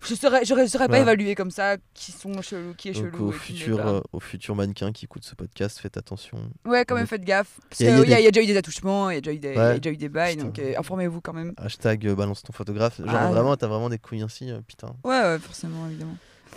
[0.06, 1.00] je saurais, je saurais pas Ouais.
[1.02, 3.28] évaluer comme ça qui sont chelous, qui est Donc, chelou.
[3.28, 3.88] au futur, pas.
[3.88, 6.38] euh, au futur mannequin qui écoute ce podcast, faites attention.
[6.64, 7.58] Ouais, quand même, faites gaffe.
[7.68, 9.10] Parce y a- qu'il y a y, a- des- y a déjà eu des attouchements,
[9.10, 9.80] il y a déjà eu des, Ouais.
[9.80, 10.44] déjà eu des bails, Putain.
[10.46, 11.52] donc euh, informez-vous quand même.
[11.56, 12.98] Hashtag euh, balance ton photographe.
[12.98, 14.94] Genre, Ah, vraiment, t'as vraiment des couilles ainsi, putain.
[15.04, 16.16] Ouais, ouais, forcément, évidemment.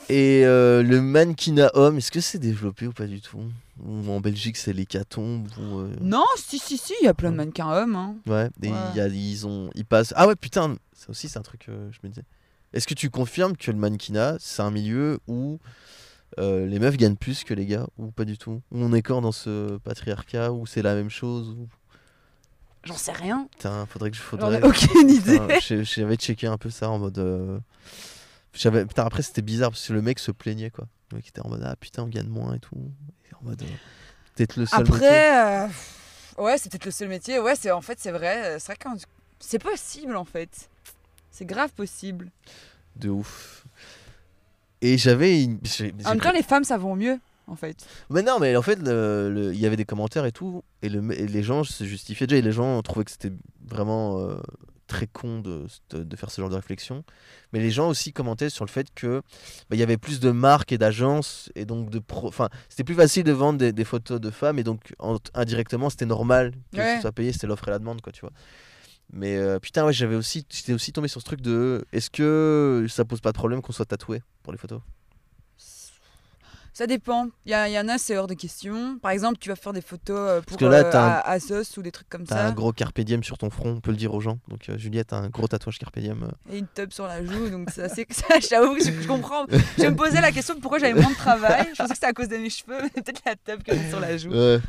[0.09, 3.41] Et le mannequinat homme, est-ce que c'est développé ou pas du tout?
[3.85, 7.35] Ou en Belgique, c'est l'hécatombe ou, Non, si, si, si, il y a plein de
[7.35, 7.95] mannequins hommes.
[7.95, 8.15] Hein.
[8.25, 8.75] Ouais, et Ouais.
[8.93, 10.13] il y a- ils ont, ils passent.
[10.15, 12.23] Ah ouais, putain, ça aussi c'est un truc que je me disais.
[12.77, 15.59] Est-ce que tu confirmes que le mannequinat, c'est un milieu où
[16.37, 18.61] euh, les meufs gagnent plus que les gars ou pas du tout?
[18.71, 21.67] Où on est quand dans ce patriarcat où c'est la même chose ou...
[22.83, 23.47] J'en sais rien.
[23.51, 24.59] Putain, faudrait que je faudrait.
[24.59, 25.39] ai aucune idée.
[25.83, 27.17] J'avais checké un peu ça en mode.
[27.17, 27.59] euh,
[28.53, 28.85] J'avais.
[28.85, 30.85] Putain, après c'était bizarre parce que le mec se plaignait quoi.
[31.11, 32.77] Le mec était en mode ah putain on gagne moins et tout.
[33.29, 33.61] Et en mode.
[33.63, 33.65] euh,
[34.35, 34.79] Peut-être le seul.
[34.83, 34.95] métier.
[34.95, 35.67] Après, euh,
[36.43, 37.39] ouais, c'est peut-être le seul métier.
[37.39, 38.57] Ouais, c'est en fait, c'est vrai.
[38.59, 39.01] C'est vrai que
[39.39, 40.69] c'est possible en fait.
[41.37, 42.31] C'est grave possible.
[42.95, 43.65] De ouf.
[44.81, 45.59] Et j'avais une.
[45.63, 47.85] j'ai- j'ai En même pris- temps, les femmes, ça vaut mieux en fait.
[48.09, 50.89] Mais non, mais en fait, le- le- il y avait des commentaires et tout, et,
[50.89, 53.31] le, et les gens se justifiaient déjà, et les gens trouvaient que c'était
[53.67, 54.35] vraiment euh,
[54.87, 57.03] très con de, de, de faire ce genre de réflexion.
[57.53, 59.21] Mais les gens aussi commentaient sur le fait que
[59.69, 62.27] bah, il y avait plus de marques et d'agences, et donc de pro.
[62.27, 65.89] Enfin, c'était plus facile de vendre des, des photos de femmes, et donc en- indirectement,
[65.91, 66.95] c'était normal que Ouais.
[66.95, 68.31] ce soit payé, c'était l'offre et la demande, quoi, tu vois.
[69.13, 72.85] Mais euh, putain, ouais, j'avais aussi, j'étais aussi tombé sur ce truc de est-ce que
[72.89, 74.81] ça pose pas de problème qu'on soit tatoué pour les photos?
[76.73, 77.29] Ça dépend.
[77.47, 78.99] Il y, en a, c'est hors de question.
[78.99, 81.75] Par exemple, tu vas faire des photos euh, pour que là, euh, t'as un- Asos
[81.77, 82.45] ou des trucs comme T'as ça.
[82.45, 84.37] un gros carpe diem sur ton front, on peut le dire aux gens.
[84.47, 86.21] Donc euh, Juliette a un gros tatouage carpe diem.
[86.21, 86.53] euh.
[86.53, 88.05] Et une tub sur la joue, donc c'est assez.
[88.11, 89.47] ça, J'avoue que je, je comprends.
[89.79, 91.65] Je me posais la question de pourquoi j'avais moins de travail.
[91.73, 93.89] Je pensais que c'était à cause de mes cheveux, mais peut-être la tub que j'ai
[93.89, 94.29] sur la joue.
[94.29, 94.59] Ouais.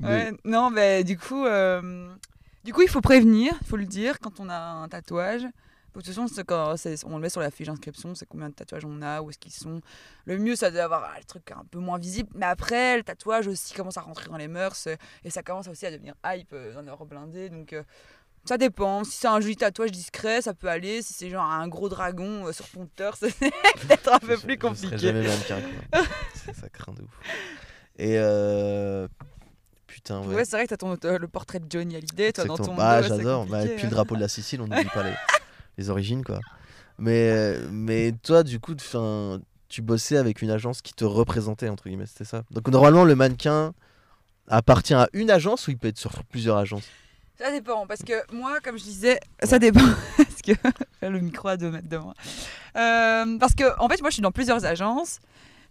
[0.00, 1.44] Mais- Ouais, non, mais du coup,
[2.66, 5.42] du coup, il faut prévenir, il faut le dire quand on a un tatouage.
[5.42, 6.74] De toute façon, quand
[7.06, 9.38] on le met sur la fiche d'inscription, c'est combien de tatouages on a, où est-ce
[9.38, 9.80] qu'ils sont.
[10.26, 12.28] Le mieux, ça doit avoir ah, le truc un peu moins visible.
[12.34, 14.88] Mais après, le tatouage aussi commence à rentrer dans les mœurs
[15.24, 17.48] et ça commence aussi à devenir hype euh, dans leur blindé.
[17.48, 17.82] Donc, euh,
[18.44, 19.04] Ça dépend.
[19.04, 21.00] Si c'est un joli tatouage discret, ça peut aller.
[21.00, 23.50] Si c'est genre un gros dragon euh, sur ton torse, c'est
[23.88, 24.98] peut-être un peu Je- plus je compliqué.
[24.98, 25.60] jamais mannequin,
[25.92, 26.02] quoi.
[26.34, 27.18] ça, ça craint de ouf.
[27.98, 29.08] Et euh...
[29.96, 30.34] putain, ouais.
[30.34, 32.74] Ouais, c'est vrai que t'as ton, euh, le portrait de Johnny Hallyday, toi, dans ton
[32.78, 33.46] Ah, j'adore.
[33.46, 35.14] Bah, et puis le drapeau de la Sicile, on n'oublie pas les,
[35.78, 36.38] les origines, quoi.
[36.98, 41.88] Mais, mais toi, du coup, enfin, tu bossais avec une agence qui te représentait, entre
[41.88, 42.42] guillemets, c'était ça?
[42.50, 43.72] Donc, normalement, le mannequin
[44.48, 46.84] appartient à une agence ou il peut être sur plusieurs agences?
[47.38, 49.80] Ça dépend, parce que moi, comme je disais, ça dépend.
[50.18, 50.52] parce que
[51.06, 52.12] le micro à deux mètres de moi.
[52.76, 55.20] Euh, parce que, en fait, moi, je suis dans plusieurs agences,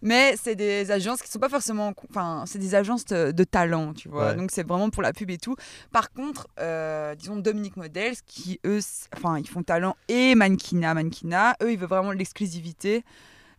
[0.05, 1.93] mais c'est des agences qui sont pas forcément.
[2.09, 4.27] Enfin, c'est des agences de, de talent, tu vois.
[4.27, 4.35] Ouais.
[4.35, 5.55] Donc, c'est vraiment pour la pub et tout.
[5.91, 8.79] Par contre, euh, disons Dominique Models, qui eux,
[9.17, 11.55] enfin, ils font talent et mannequinat, mannequinat.
[11.61, 13.03] Eux, ils veulent vraiment l'exclusivité.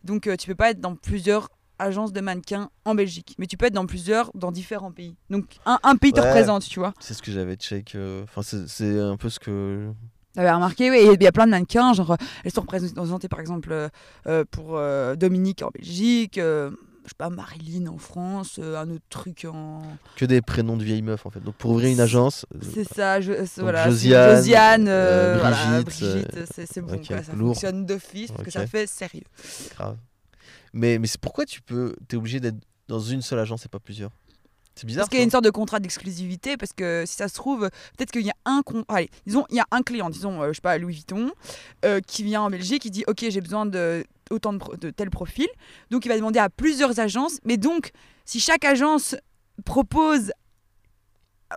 [0.03, 3.55] Donc, euh, tu peux pas être dans plusieurs agences de mannequins en Belgique, mais tu
[3.55, 5.15] peux être dans plusieurs, dans différents pays.
[5.29, 6.93] Donc, un, un pays te représente, tu vois.
[6.99, 7.93] C'est ce que j'avais check.
[7.93, 9.91] euh, Enfin, c'est un peu ce que.
[10.37, 13.39] T'avais remarqué, oui, il y a plein de mannequins, genre, euh, elles sont représentées par
[13.39, 13.89] exemple euh,
[14.27, 16.69] euh, pour euh, Dominique en Belgique, euh,
[17.05, 19.81] je sais pas, Marilyn en France, un autre truc en.
[20.15, 21.39] Que des prénoms de vieilles meufs, en fait.
[21.39, 22.45] Donc, pour ouvrir une agence.
[22.61, 23.89] C'est ça, je, voilà.
[23.89, 27.53] Josiane, Josiane, voilà, Brigitte, c'est, bon, quoi, ça lourd.
[27.53, 29.23] fonctionne d'office parce que ça fait sérieux.
[29.73, 29.97] grave.
[30.71, 31.95] Mais, mais c'est pourquoi tu peux.
[32.07, 34.11] T'es obligé d'être dans une seule agence et pas plusieurs?
[34.77, 35.01] C'est bizarre.
[35.01, 37.69] Parce qu'il y a une sorte de contrat d'exclusivité, parce que si ça se trouve,
[37.97, 38.85] peut-être qu'il y a un con...
[38.87, 41.31] Allez, disons, il y a un client, disons, euh, je sais pas, Louis Vuitton,
[41.83, 44.89] euh, qui vient en Belgique, qui dit Ok, j'ai besoin de autant de, pro- de
[44.91, 45.47] tel profil.
[45.89, 47.39] Donc il va demander à plusieurs agences.
[47.43, 47.91] Mais donc,
[48.25, 49.15] si chaque agence
[49.65, 50.31] propose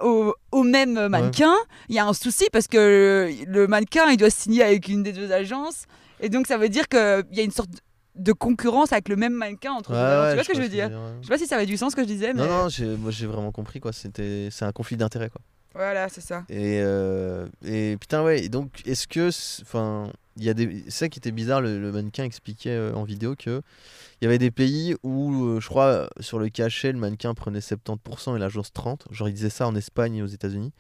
[0.02, 1.54] au, au même mannequin,
[1.88, 5.02] il y a un souci parce que le, le mannequin, il doit signer avec une
[5.02, 5.85] des deux agences.
[6.20, 7.70] Et donc ça veut dire qu'il y a une sorte
[8.16, 10.23] de concurrence avec le même mannequin entre Ouais, deux agences.
[10.25, 10.96] ouais, tu vois ce que je veux dire ouais.
[11.20, 12.68] Je sais pas si ça avait du sens ce que je disais, mais Non, non,
[12.68, 13.92] j'ai- moi j'ai vraiment compris quoi.
[13.92, 15.40] C'était, c'est un conflit d'intérêts quoi.
[15.75, 16.44] voilà, c'est ça.
[16.49, 18.44] Et, euh, et putain ouais.
[18.44, 21.61] et Donc est-ce que, c'est- enfin, il y a des, c'est ça qui était bizarre.
[21.61, 23.62] Le, le mannequin expliquait euh, en vidéo que
[24.20, 27.61] il y avait des pays où, euh, je crois, sur le cachet, le mannequin prenait
[27.61, 29.07] 70% et l'agence 30.
[29.12, 30.73] Genre il disait ça en Espagne et aux États-Unis.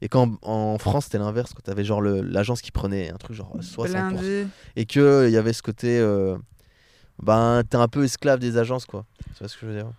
[0.00, 3.56] Et quand en France c'était l'inverse, quand t'avais genre l'agence qui prenait un truc genre
[3.60, 3.90] 60%.
[4.10, 4.46] Blindé.
[4.76, 5.98] Et que il y avait ce côté,
[7.22, 9.04] ben t'es un peu esclave des agences quoi.
[9.34, 9.90] Tu vois ce que je veux dire?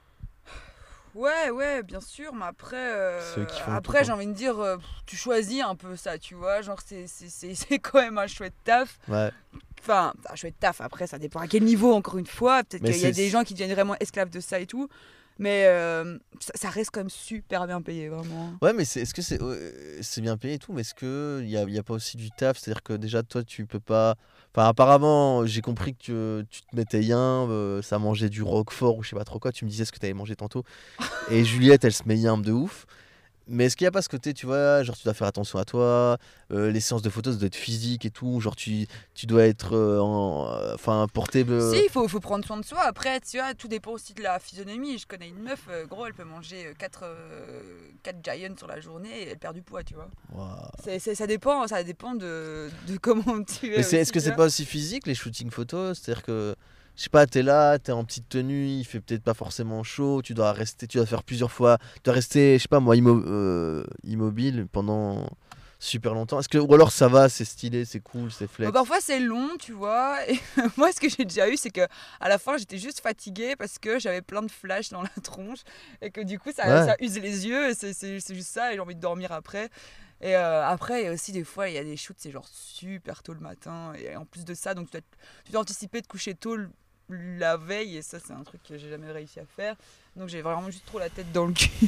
[1.16, 4.32] Ouais, ouais, bien sûr, mais après, euh, Ceux qui font le après j'ai envie de
[4.34, 4.78] dire, euh,
[5.08, 8.28] tu choisis un peu ça, tu vois, genre c'est- c'est c'est- c'est quand même un
[8.28, 9.00] chouette taf.
[9.08, 9.32] Ouais.
[9.82, 13.02] Enfin, un chouette taf, après ça dépend à quel niveau, encore une fois, peut-être qu'il
[13.02, 14.88] y a des gens qui deviennent vraiment esclaves de ça et tout,
[15.40, 16.18] mais euh,
[16.54, 18.54] ça, reste quand même super bien payé, vraiment.
[18.62, 19.40] Ouais, mais est-ce que c'est,
[20.02, 22.30] c'est bien payé et tout, mais est-ce qu'il n'y a, y a pas aussi du
[22.30, 22.58] taf?
[22.58, 24.16] C'est-à-dire que déjà, toi, tu peux pas.
[24.54, 28.98] Enfin, apparemment, j'ai compris que tu, tu te mettais yin, euh, ça mangeait du roquefort
[28.98, 29.54] ou je sais pas trop quoi.
[29.54, 30.64] Tu me disais ce que tu avais mangé tantôt.
[31.32, 32.86] Et Juliette, elle se met yin de ouf.
[33.50, 35.58] Mais est-ce qu'il n'y a pas ce côté, tu vois, genre tu dois faire attention
[35.60, 36.18] à toi,
[36.52, 38.86] euh, les séances de photos, ça doit être physique et tout, genre tu,
[39.16, 40.52] tu dois être euh, en.
[40.54, 41.44] euh, Enfin, porté.
[41.50, 42.80] euh, Si, il faut, faut prendre soin de soi.
[42.82, 44.98] Après, tu vois, tout dépend aussi de la physionomie.
[44.98, 47.06] Je connais une meuf, gros, elle peut manger 4
[48.24, 50.10] giants sur la journée et elle perd du poids, tu vois.
[51.14, 53.78] Ça dépend, ça dépend de, de comment tu es.
[53.78, 56.00] Mais est-ce que c'est pas aussi physique les shootings photos?
[56.00, 56.56] C'est-à-dire que,
[56.96, 60.22] je sais pas, t'es là, t'es en petite tenue, il fait peut-être pas forcément chaud,
[60.22, 62.96] tu dois rester, tu dois faire plusieurs fois, tu dois rester, je sais pas moi,
[62.96, 65.30] immo- euh, immobile pendant
[65.82, 66.40] super longtemps.
[66.42, 68.70] Est-ce que, ou alors ça va, c'est stylé, c'est cool, c'est flex?
[68.70, 70.18] Bah, parfois c'est long, tu vois.
[70.30, 70.38] Et
[70.78, 71.88] moi, ce que j'ai déjà eu, c'est que
[72.20, 75.60] à la fin, j'étais juste fatiguée parce que j'avais plein de flashs dans la tronche
[76.02, 76.86] et que du coup, ça, Ouais.
[76.86, 77.72] ça use les yeux.
[77.74, 79.70] c'est juste ça, et j'ai envie de dormir après.
[80.22, 82.32] Et euh, après, il y a aussi des fois, il y a des shoots, c'est
[82.32, 83.94] genre super tôt le matin.
[83.94, 85.02] Et en plus de ça, donc tu dois,
[85.46, 86.58] tu dois anticiper de coucher tôt
[87.10, 87.98] la veille.
[87.98, 89.76] Et ça, c'est un truc que j'ai jamais réussi à faire.
[90.16, 91.70] Donc j'ai vraiment juste trop la tête dans le cul.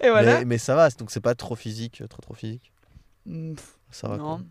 [0.00, 0.38] et voilà.
[0.38, 2.70] mais, mais ça va, donc c'est pas trop physique, trop trop physique?
[3.26, 3.54] Mm,
[3.90, 4.16] Ça va.
[4.16, 4.46] non.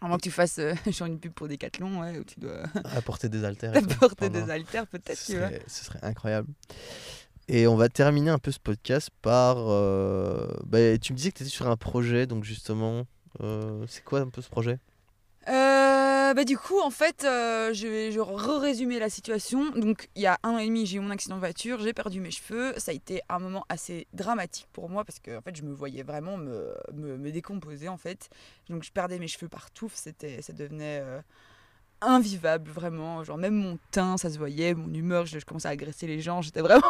[0.00, 2.64] À moins que tu fasses euh, genre une pub pour Decathlon, ouais, où tu dois.
[2.96, 3.74] Apporter des haltères.
[3.76, 5.48] apporter des haltères, peut-être, tu vois.
[5.66, 6.48] ce serait incroyable.
[7.48, 9.56] Et on va terminer un peu ce podcast par.
[9.58, 13.06] euh, bah, tu me disais que tu étais sur un projet, donc justement,
[13.40, 14.78] euh, c'est quoi un peu ce projet?
[15.46, 19.70] Euh, bah, du coup, en fait, je vais je vais re-résumer la situation.
[19.72, 21.92] Donc, il y a un an et demi, j'ai eu mon accident de voiture, j'ai
[21.92, 22.72] perdu mes cheveux.
[22.78, 25.74] Ça a été un moment assez dramatique pour moi parce que en fait, je me
[25.74, 28.30] voyais vraiment me, me, me décomposer, en fait.
[28.70, 29.90] Donc, je perdais mes cheveux partout.
[29.94, 30.12] Ça
[30.54, 31.02] devenait
[32.06, 33.24] invivable, vraiment.
[33.24, 36.20] Genre, même mon teint, ça se voyait, mon humeur, je, je commençais à agresser les
[36.20, 36.42] gens.
[36.42, 36.82] J'étais vraiment.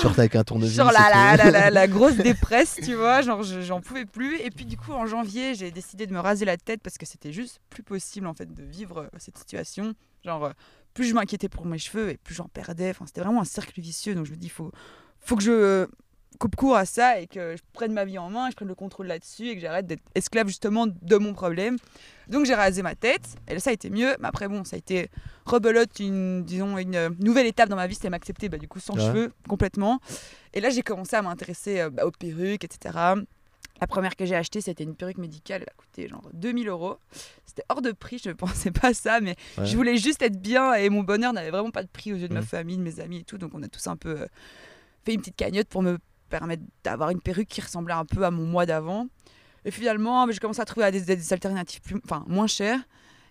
[0.00, 0.74] Sortais avec un tournevis.
[0.74, 4.38] Genre la, la, la, la, la grosse dépresse, tu vois, genre je- j'en pouvais plus.
[4.40, 7.06] Et puis du coup en janvier, j'ai décidé de me raser la tête parce que
[7.06, 9.94] c'était juste plus possible en fait de vivre euh, cette situation.
[10.24, 10.50] Genre euh,
[10.94, 12.90] plus je m'inquiétais pour mes cheveux et plus j'en perdais.
[12.90, 14.14] Enfin c'était vraiment un cercle vicieux.
[14.14, 14.72] Donc je me dis faut
[15.20, 15.86] faut que je
[16.38, 18.74] coupe court à ça et que je prenne ma vie en main, je prenne le
[18.74, 21.76] contrôle là-dessus et que j'arrête d'être esclave justement de mon problème.
[22.28, 24.14] Donc j'ai rasé ma tête et là ça a été mieux.
[24.20, 25.10] Mais après bon, ça a été
[25.46, 28.94] rebelote, une, disons une nouvelle étape dans ma vie, c'était m'accepter bah, du coup sans
[28.94, 29.00] Ouais.
[29.06, 30.00] cheveux complètement.
[30.54, 32.98] Et là j'ai commencé à m'intéresser euh, bah, aux perruques, etc.
[33.80, 35.62] La première que j'ai achetée, c'était une perruque médicale.
[35.62, 36.96] Elle a coûté genre 2000 euros.
[37.44, 39.66] C'était hors de prix, je ne pensais pas à ça, mais Ouais.
[39.66, 42.28] je voulais juste être bien et mon bonheur n'avait vraiment pas de prix aux yeux
[42.28, 42.46] de ma Mhm.
[42.46, 43.36] famille, de mes amis et tout.
[43.36, 44.26] Donc on a tous un peu euh,
[45.04, 45.98] fait une petite cagnotte pour me
[46.38, 49.06] permettre d'avoir une perruque qui ressemblait un peu à mon mois d'avant.
[49.64, 52.80] Et finalement, j'ai commencé à trouver des, alternatives plus, enfin, moins chères.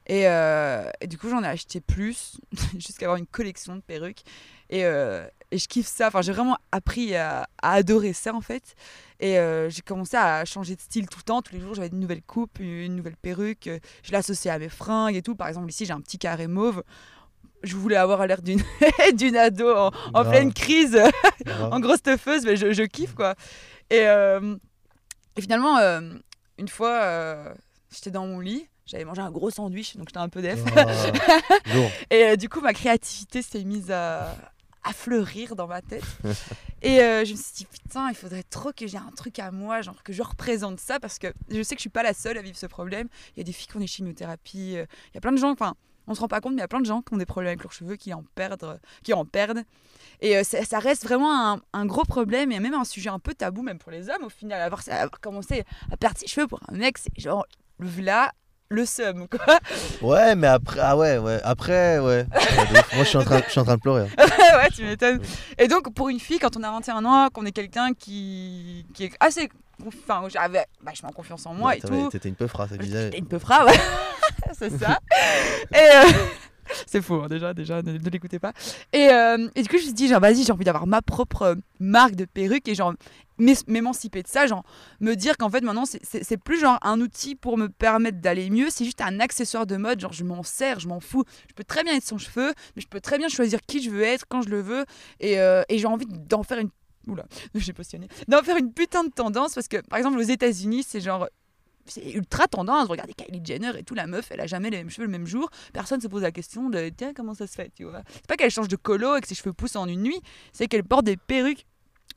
[0.08, 2.40] Et, euh, du coup, j'en ai acheté plus,
[2.78, 4.24] jusqu'à avoir une collection de perruques.
[4.70, 6.08] Et, euh, et je kiffe ça.
[6.08, 8.76] Enfin, j'ai vraiment appris à, à adorer ça, en fait.
[9.20, 11.42] Et euh, j'ai commencé à changer de style tout le temps.
[11.42, 13.70] Tous les jours, j'avais une nouvelle coupe, une nouvelle perruque.
[14.02, 15.36] Je l'associais à mes fringues et tout.
[15.36, 16.84] Par exemple, ici, j'ai un petit carré mauve.
[17.64, 18.62] Je voulais avoir l'air d'une
[19.14, 19.74] d'une ado
[20.14, 21.00] en, pleine crise
[21.72, 23.36] en grosse teufeuse, mais je, je kiffe quoi.
[23.90, 24.56] Et, euh,
[25.36, 26.02] et finalement, euh,
[26.58, 27.54] une fois, euh,
[27.94, 30.60] j'étais dans mon lit, j'avais mangé un gros sandwich, donc j'étais un peu def.
[30.76, 30.86] Ah.
[32.10, 34.36] Et du coup, ma créativité s'est mise à,
[34.84, 36.04] à fleurir dans ma tête.
[36.82, 39.82] Et je me suis dit, putain, il faudrait trop que j'ai un truc à moi,
[39.82, 42.38] genre que je représente ça, parce que je sais que je suis pas la seule
[42.38, 43.08] à vivre ce problème.
[43.36, 45.52] Il y a des filles qui ont des chimiothérapies, il y a plein de gens,
[45.52, 45.76] enfin,
[46.08, 47.26] on se rend pas compte, mais il y a plein de gens qui ont des
[47.26, 48.80] problèmes avec leurs cheveux, qui en perdent.
[49.04, 49.64] Qui en perdent.
[50.22, 53.20] Et euh, ça, ça reste vraiment un, un gros problème, et même un sujet un
[53.20, 54.62] peu tabou, même pour les hommes, au final.
[54.62, 57.46] Avoir, avoir commencé à perdre ses cheveux pour un mec, c'est genre,
[57.80, 58.32] là,
[58.70, 59.60] le seum, quoi.
[60.02, 61.40] Ouais, mais après, ah ouais, ouais.
[61.44, 62.26] Après, ouais.
[62.94, 64.08] Moi, je suis en train, je suis en train de pleurer.
[64.18, 65.22] ouais, tu m'étonnes.
[65.58, 69.06] Et donc, pour une fille, quand on a 21 ans, qu'on est quelqu'un qui, qui
[69.06, 69.50] est assez.
[69.86, 72.10] Enfin, j'avais vachement confiance en moi Ouais, et tout.
[72.10, 73.04] T'étais une peu phrase, ça disait.
[73.06, 73.74] J'étais une peu fra, ouais.
[74.58, 75.00] c'est ça.
[75.74, 75.78] Et.
[75.78, 76.04] euh,
[76.88, 78.54] C'est faux, hein, déjà, déjà, ne, ne l'écoutez pas.
[78.94, 81.02] Et, euh, et du coup, je me suis dit, genre, vas-y, j'ai envie d'avoir ma
[81.02, 82.94] propre euh, marque de perruque et genre
[83.38, 84.64] m'é- m'émanciper de ça, genre
[85.02, 88.70] me dire qu'en fait maintenant c'est- plus genre un outil pour me permettre d'aller mieux,
[88.70, 91.26] c'est juste un accessoire de mode, genre je m'en sers, je m'en fous.
[91.50, 93.90] Je peux très bien être sans cheveux, mais je peux très bien choisir qui je
[93.90, 94.86] veux être, quand je le veux,
[95.20, 96.70] et, euh, et j'ai envie d'en faire une.
[97.08, 97.26] Oula,
[97.56, 98.08] j'ai positionné.
[98.28, 101.28] D'en faire une putain de tendance parce que par exemple aux États-Unis, c'est genre
[101.86, 102.88] c'est ultra tendance.
[102.88, 105.28] Regardez Kylie Jenner et tout, la meuf, elle a jamais les mêmes cheveux le même
[105.28, 105.50] jour.
[105.74, 108.04] Personne se pose la question de tiens, comment ça se fait, tu vois.
[108.14, 110.68] C'est pas qu'elle change de colo et que ses cheveux poussent en une nuit, c'est
[110.68, 111.66] qu'elle porte des perruques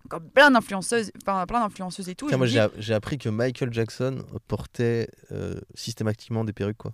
[0.09, 2.29] comme plein d'influenceuses, enfin plein d'influenceuses et tout.
[2.29, 6.93] Tiens, moi, dis, j'ai appris que Michael Jackson portait euh, systématiquement des perruques, quoi.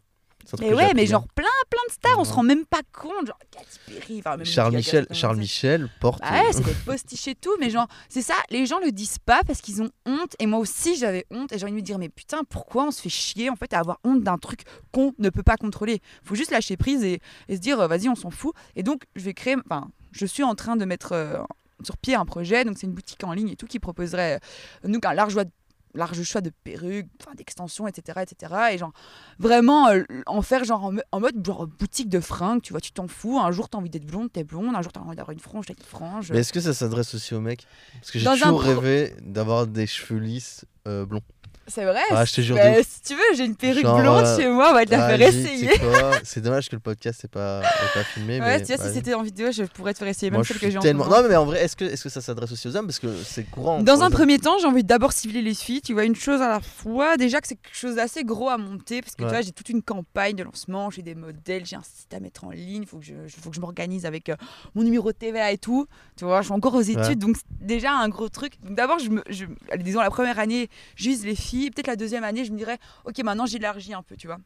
[0.60, 3.26] Mais ouais, mais genre plein, plein de stars, on se rend même pas compte.
[3.26, 5.36] Genre Katy Perry, enfin même Charles Michel, Charles.
[5.36, 6.20] Michel porte.
[6.20, 9.18] Bah ouais, c'est des postiches et tout, mais genre, c'est ça, les gens le disent
[9.18, 11.82] pas parce qu'ils ont honte, et moi aussi j'avais honte, et j'ai envie de me
[11.82, 14.62] dire, mais putain, pourquoi on se fait chier en fait à avoir honte d'un truc
[14.92, 16.00] qu'on ne peut pas contrôler?
[16.22, 18.54] Faut juste lâcher prise et, et se dire, euh, vas-y, on s'en fout.
[18.76, 21.38] Et donc, je vais créer, enfin, je suis en train de mettre euh,
[21.84, 24.38] sur pied un projet, donc c'est une boutique en ligne et tout qui proposerait
[24.84, 25.50] euh, donc un large choix de
[25.94, 28.54] large choix de perruques, d'extensions, etc., etc.
[28.72, 28.92] Et genre,
[29.38, 33.08] vraiment euh, en faire genre en, mode genre boutique de fringues, tu vois, tu t'en
[33.08, 33.38] fous.
[33.38, 34.74] Un jour, t'as envie d'être blonde, t'es blonde.
[34.74, 36.32] Un jour, t'as envie d'avoir une frange, t'as une frange.
[36.32, 39.66] Mais est-ce que ça s'adresse aussi aux mecs Parce que j'ai un toujours rêvé d'avoir
[39.66, 41.22] des cheveux lisses euh, blonds.
[41.68, 42.00] C'est vrai.
[42.10, 44.48] Ah, je te jure Bah, de si tu veux, j'ai une perruque Genre, blonde chez
[44.48, 45.70] moi, on va te la faire essayer.
[46.24, 48.40] C'est dommage que le podcast n'est pas, est pas filmé.
[48.40, 50.44] Ouais, mais tu vois, si c'était en vidéo, je pourrais te faire essayer, même Moi,
[50.44, 51.06] celle que j'ai tellement.
[51.06, 53.14] Non, mais en vrai, est-ce que, est que ça s'adresse aussi aux hommes Parce que
[53.24, 53.80] c'est courant.
[53.82, 56.48] Dans un premier temps, j'ai envie d'abord cibler les filles, tu vois, une chose à
[56.48, 57.16] la fois.
[57.16, 59.28] Déjà que c'est quelque chose d'assez gros à monter, parce que Ouais.
[59.28, 62.18] tu vois, j'ai toute une campagne de lancement, j'ai des modèles, j'ai un site à
[62.20, 64.36] mettre en ligne, il faut que je, faut que je m'organise avec euh,
[64.74, 65.86] mon numéro de TVA et tout.
[66.16, 67.14] Tu vois, je suis encore aux études, Ouais.
[67.14, 68.54] donc déjà un gros truc.
[68.64, 71.51] Donc d'abord, je me, je, allez, disons la première année, j'use les filles.
[71.70, 74.38] Peut-être la deuxième année, je me dirais, ok, maintenant j'élargis un peu, tu vois.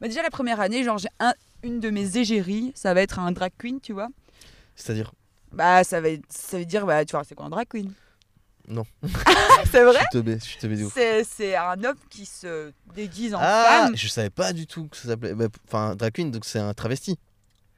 [0.00, 1.32] Mais déjà la première année, genre, j'ai un,
[1.62, 4.08] une de mes égéries, ça va être un drag queen, tu vois.
[4.76, 5.12] C'est-à-dire.
[5.52, 7.92] Bah, ça, va, ça veut dire, bah, tu vois, c'est quoi un drag queen?
[8.68, 8.84] Non.
[9.70, 9.94] C'est vrai?
[9.94, 10.44] Je suis teubé, je
[10.88, 11.24] suis.
[11.24, 13.96] C'est un homme qui se déguise en Ah, femme.
[13.96, 15.34] je savais pas du tout que ça s'appelait.
[15.34, 17.18] bah, Enfin, drag queen, donc c'est un travesti.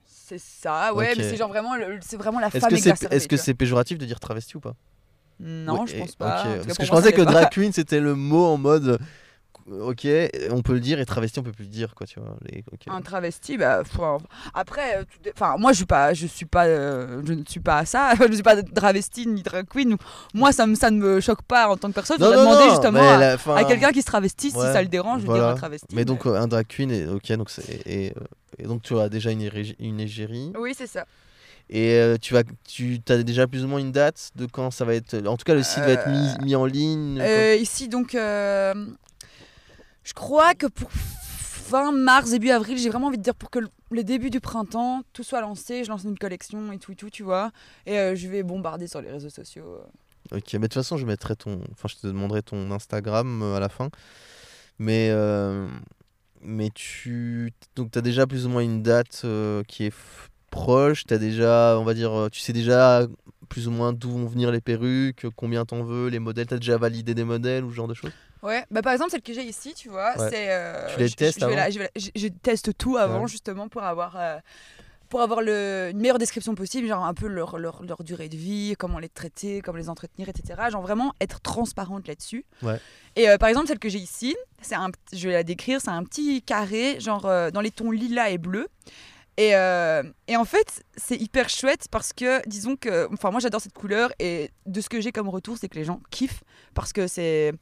[0.06, 3.16] C'est ça, ouais, mais c'est genre vraiment, le- c'est vraiment la femme que c'est exacerbée,
[3.16, 4.74] est-ce que c'est péjoratif de dire travesti ou pas?
[5.40, 6.42] Non, Ouais, je pense pas.
[6.42, 8.98] cas, Parce que je pensais que drag queen c'était le mot en mode.
[9.70, 10.08] Ok,
[10.50, 12.36] on peut le dire et travesti on peut plus le dire quoi, tu vois.
[12.50, 12.64] Les...
[12.88, 14.18] Un travesti, bah, faut-
[14.54, 17.60] après, euh, tout enfin, moi, je suis pas, je suis pas, euh, je ne suis
[17.60, 18.12] pas à ça.
[18.18, 19.96] je ne suis pas travesti ni drag queen.
[20.34, 22.16] Moi, ça, me, ça ne me choque pas en tant que personne.
[22.18, 24.88] Je non, demander justement à, la- enfin, à quelqu'un qui se travestit si ça le
[24.88, 25.52] dérange, je vais dire voilà.
[25.52, 25.86] un travesti.
[25.94, 28.12] Mais donc euh, un drag queen, et, ok, donc c'est et,
[28.58, 31.06] et donc tu as déjà une égérie Oui, c'est ça.
[31.70, 34.84] Et euh, tu vas tu as déjà plus ou moins une date de quand ça
[34.84, 35.14] va être.
[35.26, 37.18] En tout cas, le site va être mis, Euh, mis en ligne.
[37.18, 38.84] quand- Euh, ici, donc, je
[40.14, 43.60] crois que pour fin mars, début avril, j'ai vraiment envie de dire pour que
[43.90, 47.10] le, début du printemps, tout soit lancé, je lance une collection et tout, et tout,
[47.10, 47.50] tu vois.
[47.86, 49.80] Et je vais bombarder sur les réseaux sociaux.
[50.32, 51.60] Ok, mais de toute façon, je mettrai ton.
[51.72, 53.90] Enfin, je te demanderai ton Instagram à la fin.
[54.78, 55.08] Mais.
[55.10, 55.68] euh,
[56.44, 57.52] Mais tu.
[57.76, 59.94] Donc, tu as déjà plus ou moins une date euh, qui est
[60.52, 61.04] proche.
[61.06, 62.12] Tu as déjà, on va dire.
[62.12, 63.06] euh, Tu sais déjà
[63.48, 66.46] plus ou moins d'où vont venir les perruques, combien t'en veux, les modèles.
[66.46, 68.12] Tu as déjà validé des modèles ou ce genre de choses?
[68.42, 70.30] Ouais, bah par exemple celle que j'ai ici, tu vois, Ouais.
[70.30, 70.46] c'est.
[70.50, 73.28] euh, Tu les je- testes je, avant la- je, la- teste tout avant Ouais.
[73.28, 74.16] justement pour avoir.
[74.16, 74.38] euh,
[75.08, 78.36] pour avoir le, une meilleure description possible, genre un peu leur, leur, leur durée de
[78.38, 80.58] vie, comment les traiter, comment les entretenir, etc.
[80.70, 82.46] Genre vraiment être transparente là-dessus.
[82.62, 82.78] Ouais.
[83.14, 85.90] Et euh, par exemple, celle que j'ai ici, c'est un, je vais la décrire, c'est
[85.90, 88.68] un petit carré, genre euh, dans les tons lilas et bleus.
[89.38, 93.60] Et, euh, et en fait, c'est hyper chouette parce que, disons que, enfin, moi j'adore
[93.62, 96.92] cette couleur et de ce que j'ai comme retour, c'est que les gens kiffent parce
[96.92, 97.52] que c'est.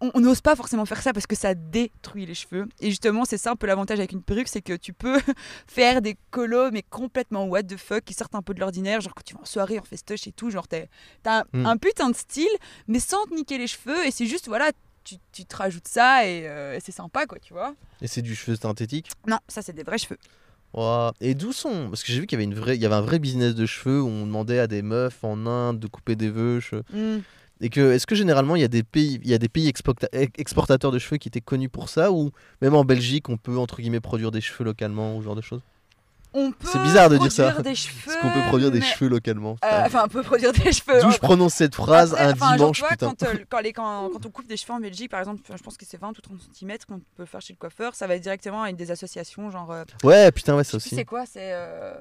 [0.00, 2.66] On n'ose pas forcément faire ça parce que ça détruit les cheveux.
[2.80, 5.20] Et justement, c'est ça un peu l'avantage avec une perruque, c'est que tu peux
[5.68, 9.00] faire des colos, mais complètement what the fuck, qui sortent un peu de l'ordinaire.
[9.00, 10.86] Genre quand tu vas en soirée, en festoche et tout, genre t'as
[11.26, 11.66] un, Mm.
[11.66, 12.48] un putain de style,
[12.88, 14.04] mais sans te niquer les cheveux.
[14.04, 14.72] Et c'est juste, voilà,
[15.04, 17.74] tu, tu te rajoutes ça et, euh, et c'est sympa, quoi, tu vois.
[18.02, 19.12] Et c'est du cheveu synthétique?
[19.28, 20.18] Non, ça c'est des vrais cheveux.
[21.20, 22.94] Et d'où sont Parce que j'ai vu qu'il y avait une vraie, il y avait
[22.94, 26.16] un vrai business de cheveux où on demandait à des meufs en Inde de couper
[26.16, 26.74] des veuches.
[26.92, 27.18] Mm.
[27.60, 29.68] Et que est-ce que généralement il y a des pays, il y a des pays
[29.68, 32.30] exporta- ex- exportateurs de cheveux qui étaient connus pour ça ou
[32.62, 35.40] même en Belgique on peut entre guillemets produire des cheveux localement ou ce genre de
[35.40, 35.62] choses?
[36.34, 37.54] On peut C'est bizarre de dire ça.
[37.64, 37.88] Est-ce
[38.20, 39.82] qu'on peut produire des mais- cheveux localement Euh.
[39.86, 41.00] Enfin, on peut produire des cheveux.
[41.00, 43.06] D'où je prononce cette phrase Après, un enfin, genre, dimanche vois, putain.
[43.18, 45.62] Quand, euh, quand, les- quand- quand on coupe des cheveux en Belgique, par exemple, je
[45.62, 48.14] pense que c'est 20 ou 30 cm qu'on peut faire chez le coiffeur, ça va
[48.16, 49.72] être directement avec des associations, genre.
[49.72, 50.94] euh, Ouais putain ouais ça aussi.
[50.94, 51.50] C'est quoi C'est.
[51.52, 51.94] euh,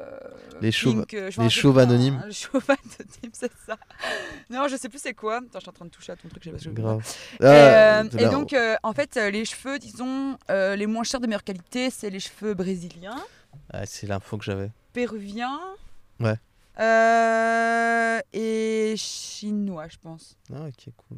[0.62, 1.06] Les chauves-
[1.38, 2.22] les chauves anonymes.
[2.28, 3.78] Les chauves anonymes, c'est ça.
[4.50, 5.38] Non, je sais plus c'est quoi.
[5.38, 6.74] Attends, je suis en train de toucher à ton truc, je sais pas ce que.
[6.82, 7.02] Grave.
[7.42, 8.54] Ah, et donc,
[8.84, 13.16] en fait, les cheveux, disons, les moins chers de meilleure qualité, c'est les cheveux brésiliens,
[13.72, 14.72] ah, c'est l'info que j'avais.
[14.94, 15.60] péruviens.
[16.20, 16.36] Ouais.
[16.80, 20.36] euh, et chinois, je pense.
[20.54, 21.18] Ah ok cool.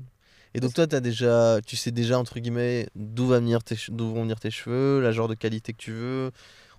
[0.53, 3.91] Et donc toi t'as déjà, tu sais déjà entre guillemets d'où va venir tes, che-
[3.91, 6.31] d'où vont venir tes cheveux, la genre de qualité que tu veux,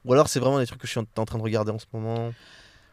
[0.04, 1.78] ou alors c'est vraiment des trucs que je suis en, en train de regarder en
[1.78, 2.32] ce moment?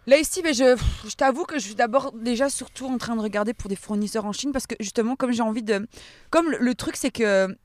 [0.05, 3.22] Là ici, mais je, je t'avoue que je suis d'abord déjà surtout en train de
[3.22, 5.86] regarder pour des fournisseurs en Chine parce que justement comme j'ai envie de...
[6.30, 7.57] Comme le, le truc c'est que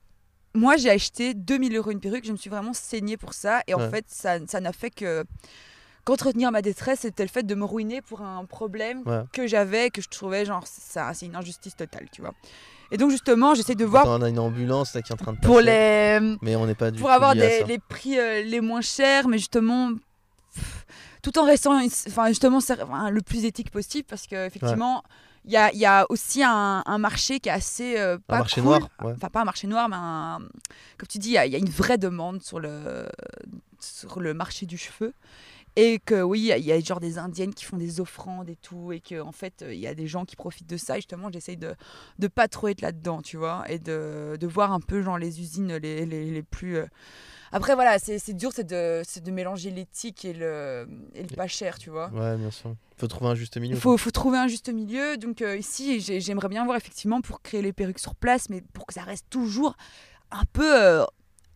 [0.53, 3.73] moi j'ai acheté 2000 euros une perruque, je me suis vraiment saignée pour ça et
[3.73, 3.89] en Ouais.
[3.89, 5.23] fait ça ça n'a fait que
[6.05, 9.23] qu'entretenir ma détresse c'était le fait de me ruiner pour un problème Ouais.
[9.31, 12.33] que j'avais que je trouvais genre ça c'est une injustice totale tu vois.
[12.91, 15.17] Et donc justement j'essaie de voir Attends, on a une ambulance là qui est en
[15.17, 15.47] train de passer.
[15.47, 18.81] pour les Mais on n'est pas du pour avoir des, les prix euh, les moins
[18.81, 19.91] chers, mais justement,
[20.53, 20.85] pff,
[21.23, 22.59] tout en restant enfin, justement
[23.09, 25.03] le plus éthique possible, parce qu'effectivement,
[25.45, 27.97] il y, a, il y a aussi un, un marché qui est assez.
[27.99, 28.69] euh, pas Un marché cool.
[28.69, 29.13] noir, ouais.
[29.15, 30.39] Enfin, pas un marché noir, mais un-
[30.97, 33.07] comme tu dis, il y, a- il y a une vraie demande sur le,
[33.79, 35.13] sur le marché du cheveu.
[35.75, 37.99] Et que oui, il y a- il y, a genre des indiennes qui font des
[37.99, 40.77] offrandes et tout, et que en fait, il y a des gens qui profitent de
[40.77, 40.93] ça.
[40.97, 41.73] Et justement, j'essaye de
[42.19, 45.41] de pas trop être là-dedans, tu vois, et de, de voir un peu genre les
[45.41, 46.77] usines les, les, les plus.
[46.77, 46.85] euh,
[47.53, 51.91] Après, voilà, c'est dur, c'est de, mélanger l'éthique et le, et le pas cher, tu
[51.91, 52.09] vois.
[52.09, 52.75] Ouais, bien sûr.
[52.97, 53.75] Faut trouver un juste milieu.
[53.75, 55.17] Il faut, faut trouver un juste milieu.
[55.17, 58.61] Donc euh, ici, j'ai- j'aimerais bien voir effectivement pour créer les perruques sur place, mais
[58.73, 59.75] pour que ça reste toujours
[60.31, 61.05] un peu euh,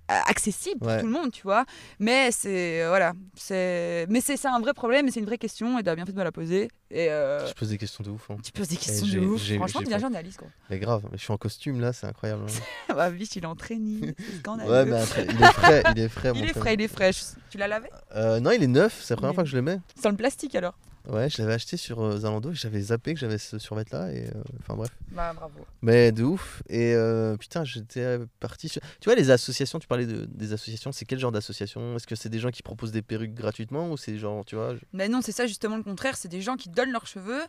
[0.08, 1.00] accessible pour Ouais.
[1.02, 1.66] tout le monde, tu vois.
[2.00, 5.78] Mais c'est euh, voilà, c'est mais c'est un vrai problème et c'est une vraie question
[5.80, 6.70] et t'as bien fait de me la poser.
[6.90, 8.30] Et euh, Je pose des questions de ouf.
[8.32, 8.38] hein.
[8.42, 9.42] tu poses des questions de ouf.
[9.56, 10.48] Franchement, deviens pas- journaliste quoi.
[10.70, 12.44] Mais grave, mais je suis en costume là, c'est incroyable.
[12.90, 12.94] hein.
[12.96, 14.72] bah biche, il est en training, c'est scandaleux.
[14.72, 16.32] ouais, mais après, il est frais, il est frais.
[16.36, 17.12] il est frais, il est frais.
[17.50, 17.90] Tu l'as lavé?
[18.16, 19.80] Euh, non, il est neuf, c'est la première Il fois que je le mets.
[20.02, 20.78] Sans le plastique alors?
[21.10, 24.12] Ouais, je l'avais acheté sur euh, Zalando et j'avais zappé que j'avais ce survêt là
[24.12, 24.90] et euh, enfin bref.
[25.12, 25.66] Bah bravo.
[25.82, 26.62] Mais de ouf.
[26.68, 28.82] Et euh, putain, j'étais parti sur.
[29.00, 31.96] Tu vois, les associations, tu parlais de, des associations, c'est quel genre d'association?
[31.96, 34.76] Est-ce que c'est des gens qui proposent des perruques gratuitement ou c'est genre, tu vois
[34.76, 36.18] je- Mais non, c'est ça justement le contraire.
[36.18, 37.42] C'est des gens qui donnent leurs cheveux.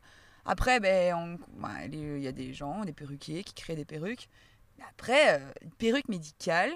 [0.45, 1.39] Après, ben, on-
[1.93, 4.29] il y a des gens, des perruquiers qui créent des perruques.
[4.89, 6.71] Après, une perruque médicale,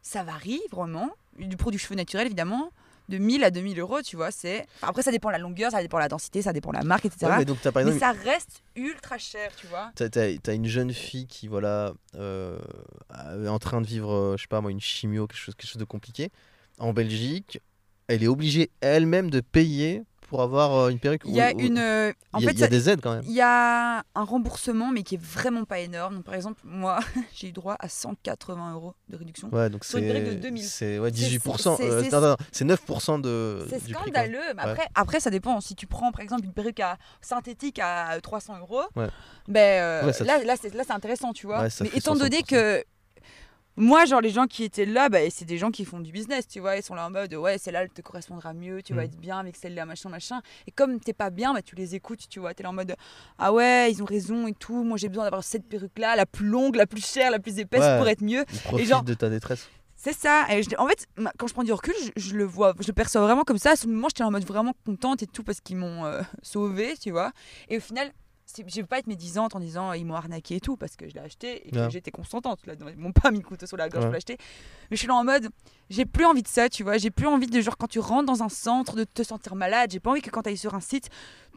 [0.00, 1.10] ça varie vraiment.
[1.38, 2.72] Du produit cheveux naturel, évidemment.
[3.08, 4.30] De 1000 à 2000 euros, tu vois.
[4.32, 6.70] c'est enfin, après, ça dépend de la longueur, ça dépend de la densité, ça dépend
[6.72, 7.26] de la marque, etc.
[7.30, 9.92] Ouais, mais donc, par mais ça reste ultra cher, tu vois.
[9.94, 12.58] T'as, t'as- t'as une jeune fille qui, voilà, euh,
[13.44, 15.70] est en train de vivre, euh, je sais pas moi, une chimio, quelque chose, quelque
[15.70, 16.30] chose de compliqué,
[16.78, 17.60] en Belgique.
[18.08, 21.22] Elle est obligée elle-même de payer pour avoir euh, une perruque.
[21.24, 21.78] Il y a ou- une.
[21.78, 23.24] euh, en il y a, fait, y a ça- des aides quand même.
[23.26, 26.16] Il y a un remboursement, mais qui est vraiment pas énorme.
[26.16, 26.98] Donc, par exemple, moi,
[27.34, 29.48] j'ai eu droit à 180 euros de réduction.
[29.52, 30.64] Ouais, donc Sur une perruque de c'est, 2000.
[30.64, 31.76] c'est ouais, C'est- 18%.
[31.76, 33.66] c'est- euh, c'est- non, non, non, c'est 9% de.
[33.70, 34.38] C'est prix, scandaleux.
[34.56, 34.70] Mais Ouais.
[34.70, 35.60] après, après, ça dépend.
[35.60, 39.10] Si tu prends, par exemple, une perruque à, synthétique à 300 euros, ben,
[39.58, 41.62] euh, là, là, c'est, intéressant, tu vois.
[41.80, 42.42] Mais étant donné 60%.
[42.46, 42.84] que
[43.76, 46.46] moi, genre, les gens qui étaient là, bah, c'est des gens qui font du business,
[46.48, 46.76] tu vois.
[46.76, 49.04] Ils sont là en mode, ouais, celle-là, elle te correspondra mieux, tu vas Mm.
[49.04, 50.40] être bien avec celle-là, machin, machin.
[50.66, 52.54] Et comme t'es pas bien, bah, tu les écoutes, tu vois.
[52.54, 52.94] T'es là en mode,
[53.38, 54.82] ah ouais, ils ont raison et tout.
[54.84, 57.80] Moi, j'ai besoin d'avoir cette perruque-là, la plus longue, la plus chère, la plus épaisse
[57.82, 57.98] Ouais.
[57.98, 58.44] pour être mieux.
[58.64, 59.68] Profitent genre- de ta détresse.
[59.98, 60.44] C'est ça.
[60.50, 61.06] Et je- en fait,
[61.38, 63.70] quand je prends du recul, je, je le vois, je le perçois vraiment comme ça.
[63.72, 66.94] À ce moment, j'étais en mode vraiment contente et tout parce qu'ils m'ont euh, sauvée,
[67.00, 67.32] tu vois.
[67.68, 68.12] Et au final,
[68.56, 71.14] je vais pas être médisante en disant ils m'ont arnaqué et tout parce que je
[71.14, 71.90] l'ai acheté et que Ouais.
[71.90, 72.66] j'étais consentante.
[72.66, 74.08] Là, ils m'ont pas mis le couteau sur la gorge Ouais.
[74.08, 74.36] pour l'acheter.
[74.90, 75.48] Mais je suis là en mode
[75.90, 76.98] j'ai plus envie de ça, tu vois.
[76.98, 79.90] J'ai plus envie de genre quand tu rentres dans un centre de te sentir malade.
[79.92, 81.08] J'ai pas envie que quand tu ailles sur un site,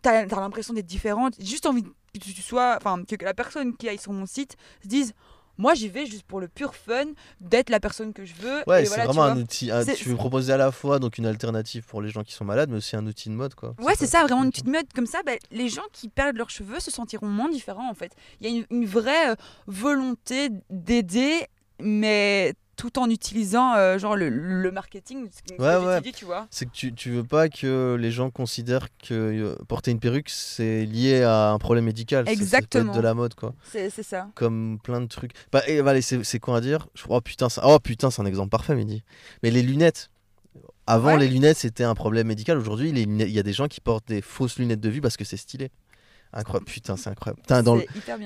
[0.04, 1.36] tu as, l'impression d'être différente.
[1.40, 4.26] J'ai juste envie que tu sois, enfin, que, que la personne qui aille sur mon
[4.26, 5.14] site se dise
[5.60, 7.06] moi j'y vais juste pour le pur fun
[7.40, 8.64] d'être la personne que je veux.
[8.66, 9.70] Ouais, c'est voilà, vraiment un outil.
[9.70, 12.46] un- tu veux proposer à la fois donc une alternative pour les gens qui sont
[12.46, 13.76] malades, mais aussi un outil de mode, quoi.
[13.80, 15.20] Ouais, c'est ça, vraiment une petite mode comme ça.
[15.24, 18.14] bah, les gens qui perdent leurs cheveux se sentiront moins différents en fait.
[18.42, 19.36] Il y a une, une vraie euh,
[19.68, 21.46] volonté d'aider,
[21.82, 26.00] mais tout en utilisant euh, genre le, le marketing, ce que Ouais, ouais.
[26.00, 26.48] dis, tu vois.
[26.50, 30.30] C'est que tu, tu veux pas que les gens considèrent que euh, porter une perruque
[30.30, 32.24] c'est lié à un problème médical.
[32.26, 32.96] C'est- c'est Exactement.
[32.96, 33.54] de la mode, quoi.
[33.70, 34.30] C'est c'est ça.
[34.34, 35.32] Comme plein de trucs.
[35.52, 36.88] Bah, et, allez, c'est c'est quoi à dire?
[36.96, 39.04] Je- Oh putain, ça- oh, putain c'est un exemple parfait, Mehdi.
[39.44, 40.10] Mais les lunettes.
[40.88, 41.20] Avant, Ouais.
[41.20, 42.58] les lunettes c'était un problème médical.
[42.58, 45.26] Aujourd'hui, il y a des gens qui portent des fausses lunettes de vue parce que
[45.26, 45.70] c'est stylé.
[46.32, 46.66] Incroyable.
[46.66, 47.42] Putain, c'est incroyable.
[47.42, 47.86] Putain, dans le,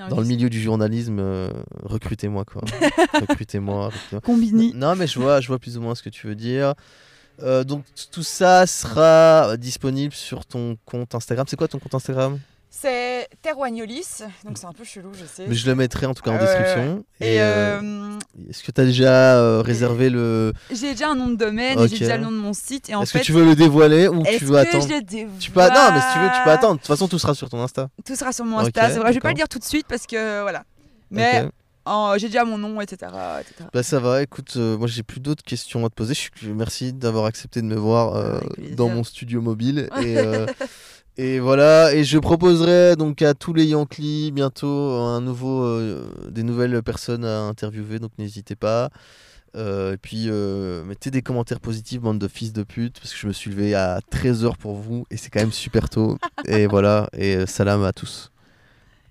[0.09, 1.49] dans le milieu du journalisme, euh,
[1.83, 2.61] recrutez-moi quoi.
[3.13, 3.91] recrutez-moi.
[4.23, 4.73] Combini.
[4.75, 6.73] Non, mais je vois, je vois plus ou moins ce que tu veux dire.
[7.41, 11.45] Euh, donc tout ça sera disponible sur ton compte Instagram.
[11.49, 12.39] C'est quoi ton compte Instagram?
[12.75, 15.45] C'est Terroignolis, donc c'est un peu chelou, je sais.
[15.47, 17.05] Mais je le mettrai en tout cas en description.
[17.19, 18.19] Et Et, euh, euh,
[18.49, 21.99] est-ce que tu as déjà euh, réservé le j'ai déjà un nom de domaine, j'ai
[21.99, 22.89] déjà le nom de mon site.
[22.89, 25.39] Est-ce fait, que tu veux le dévoiler ou tu veux que attendre je le dévoile
[25.39, 26.73] Tu peux non, mais si tu veux, tu peux attendre.
[26.73, 27.89] De toute façon, tout sera sur ton Insta.
[28.03, 28.89] Tout sera sur mon Insta.
[28.89, 30.63] c'est vrai, je vais pas le dire tout de suite parce que voilà.
[31.11, 31.47] Mais
[31.85, 33.11] oh, j'ai déjà mon nom, etc.
[33.39, 33.69] etc.
[33.73, 36.13] Bah ça va, écoute, euh, moi j'ai plus d'autres questions à te poser.
[36.13, 36.31] Je suis...
[36.53, 38.39] Merci d'avoir accepté de me voir euh,
[38.75, 39.89] dans mon studio mobile.
[40.01, 40.45] Et, euh,
[41.17, 46.41] et voilà, et je proposerai donc à tous les Yankees bientôt un nouveau, euh, des
[46.41, 48.89] nouvelles personnes à interviewer, donc n'hésitez pas.
[49.55, 53.19] Euh, et puis euh, mettez des commentaires positifs, bande de fils de pute, parce que
[53.19, 56.17] je me suis levé à 13h pour vous et c'est quand même super tôt.
[56.45, 58.31] et voilà, et salam à tous.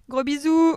[0.08, 0.76] Gros bisous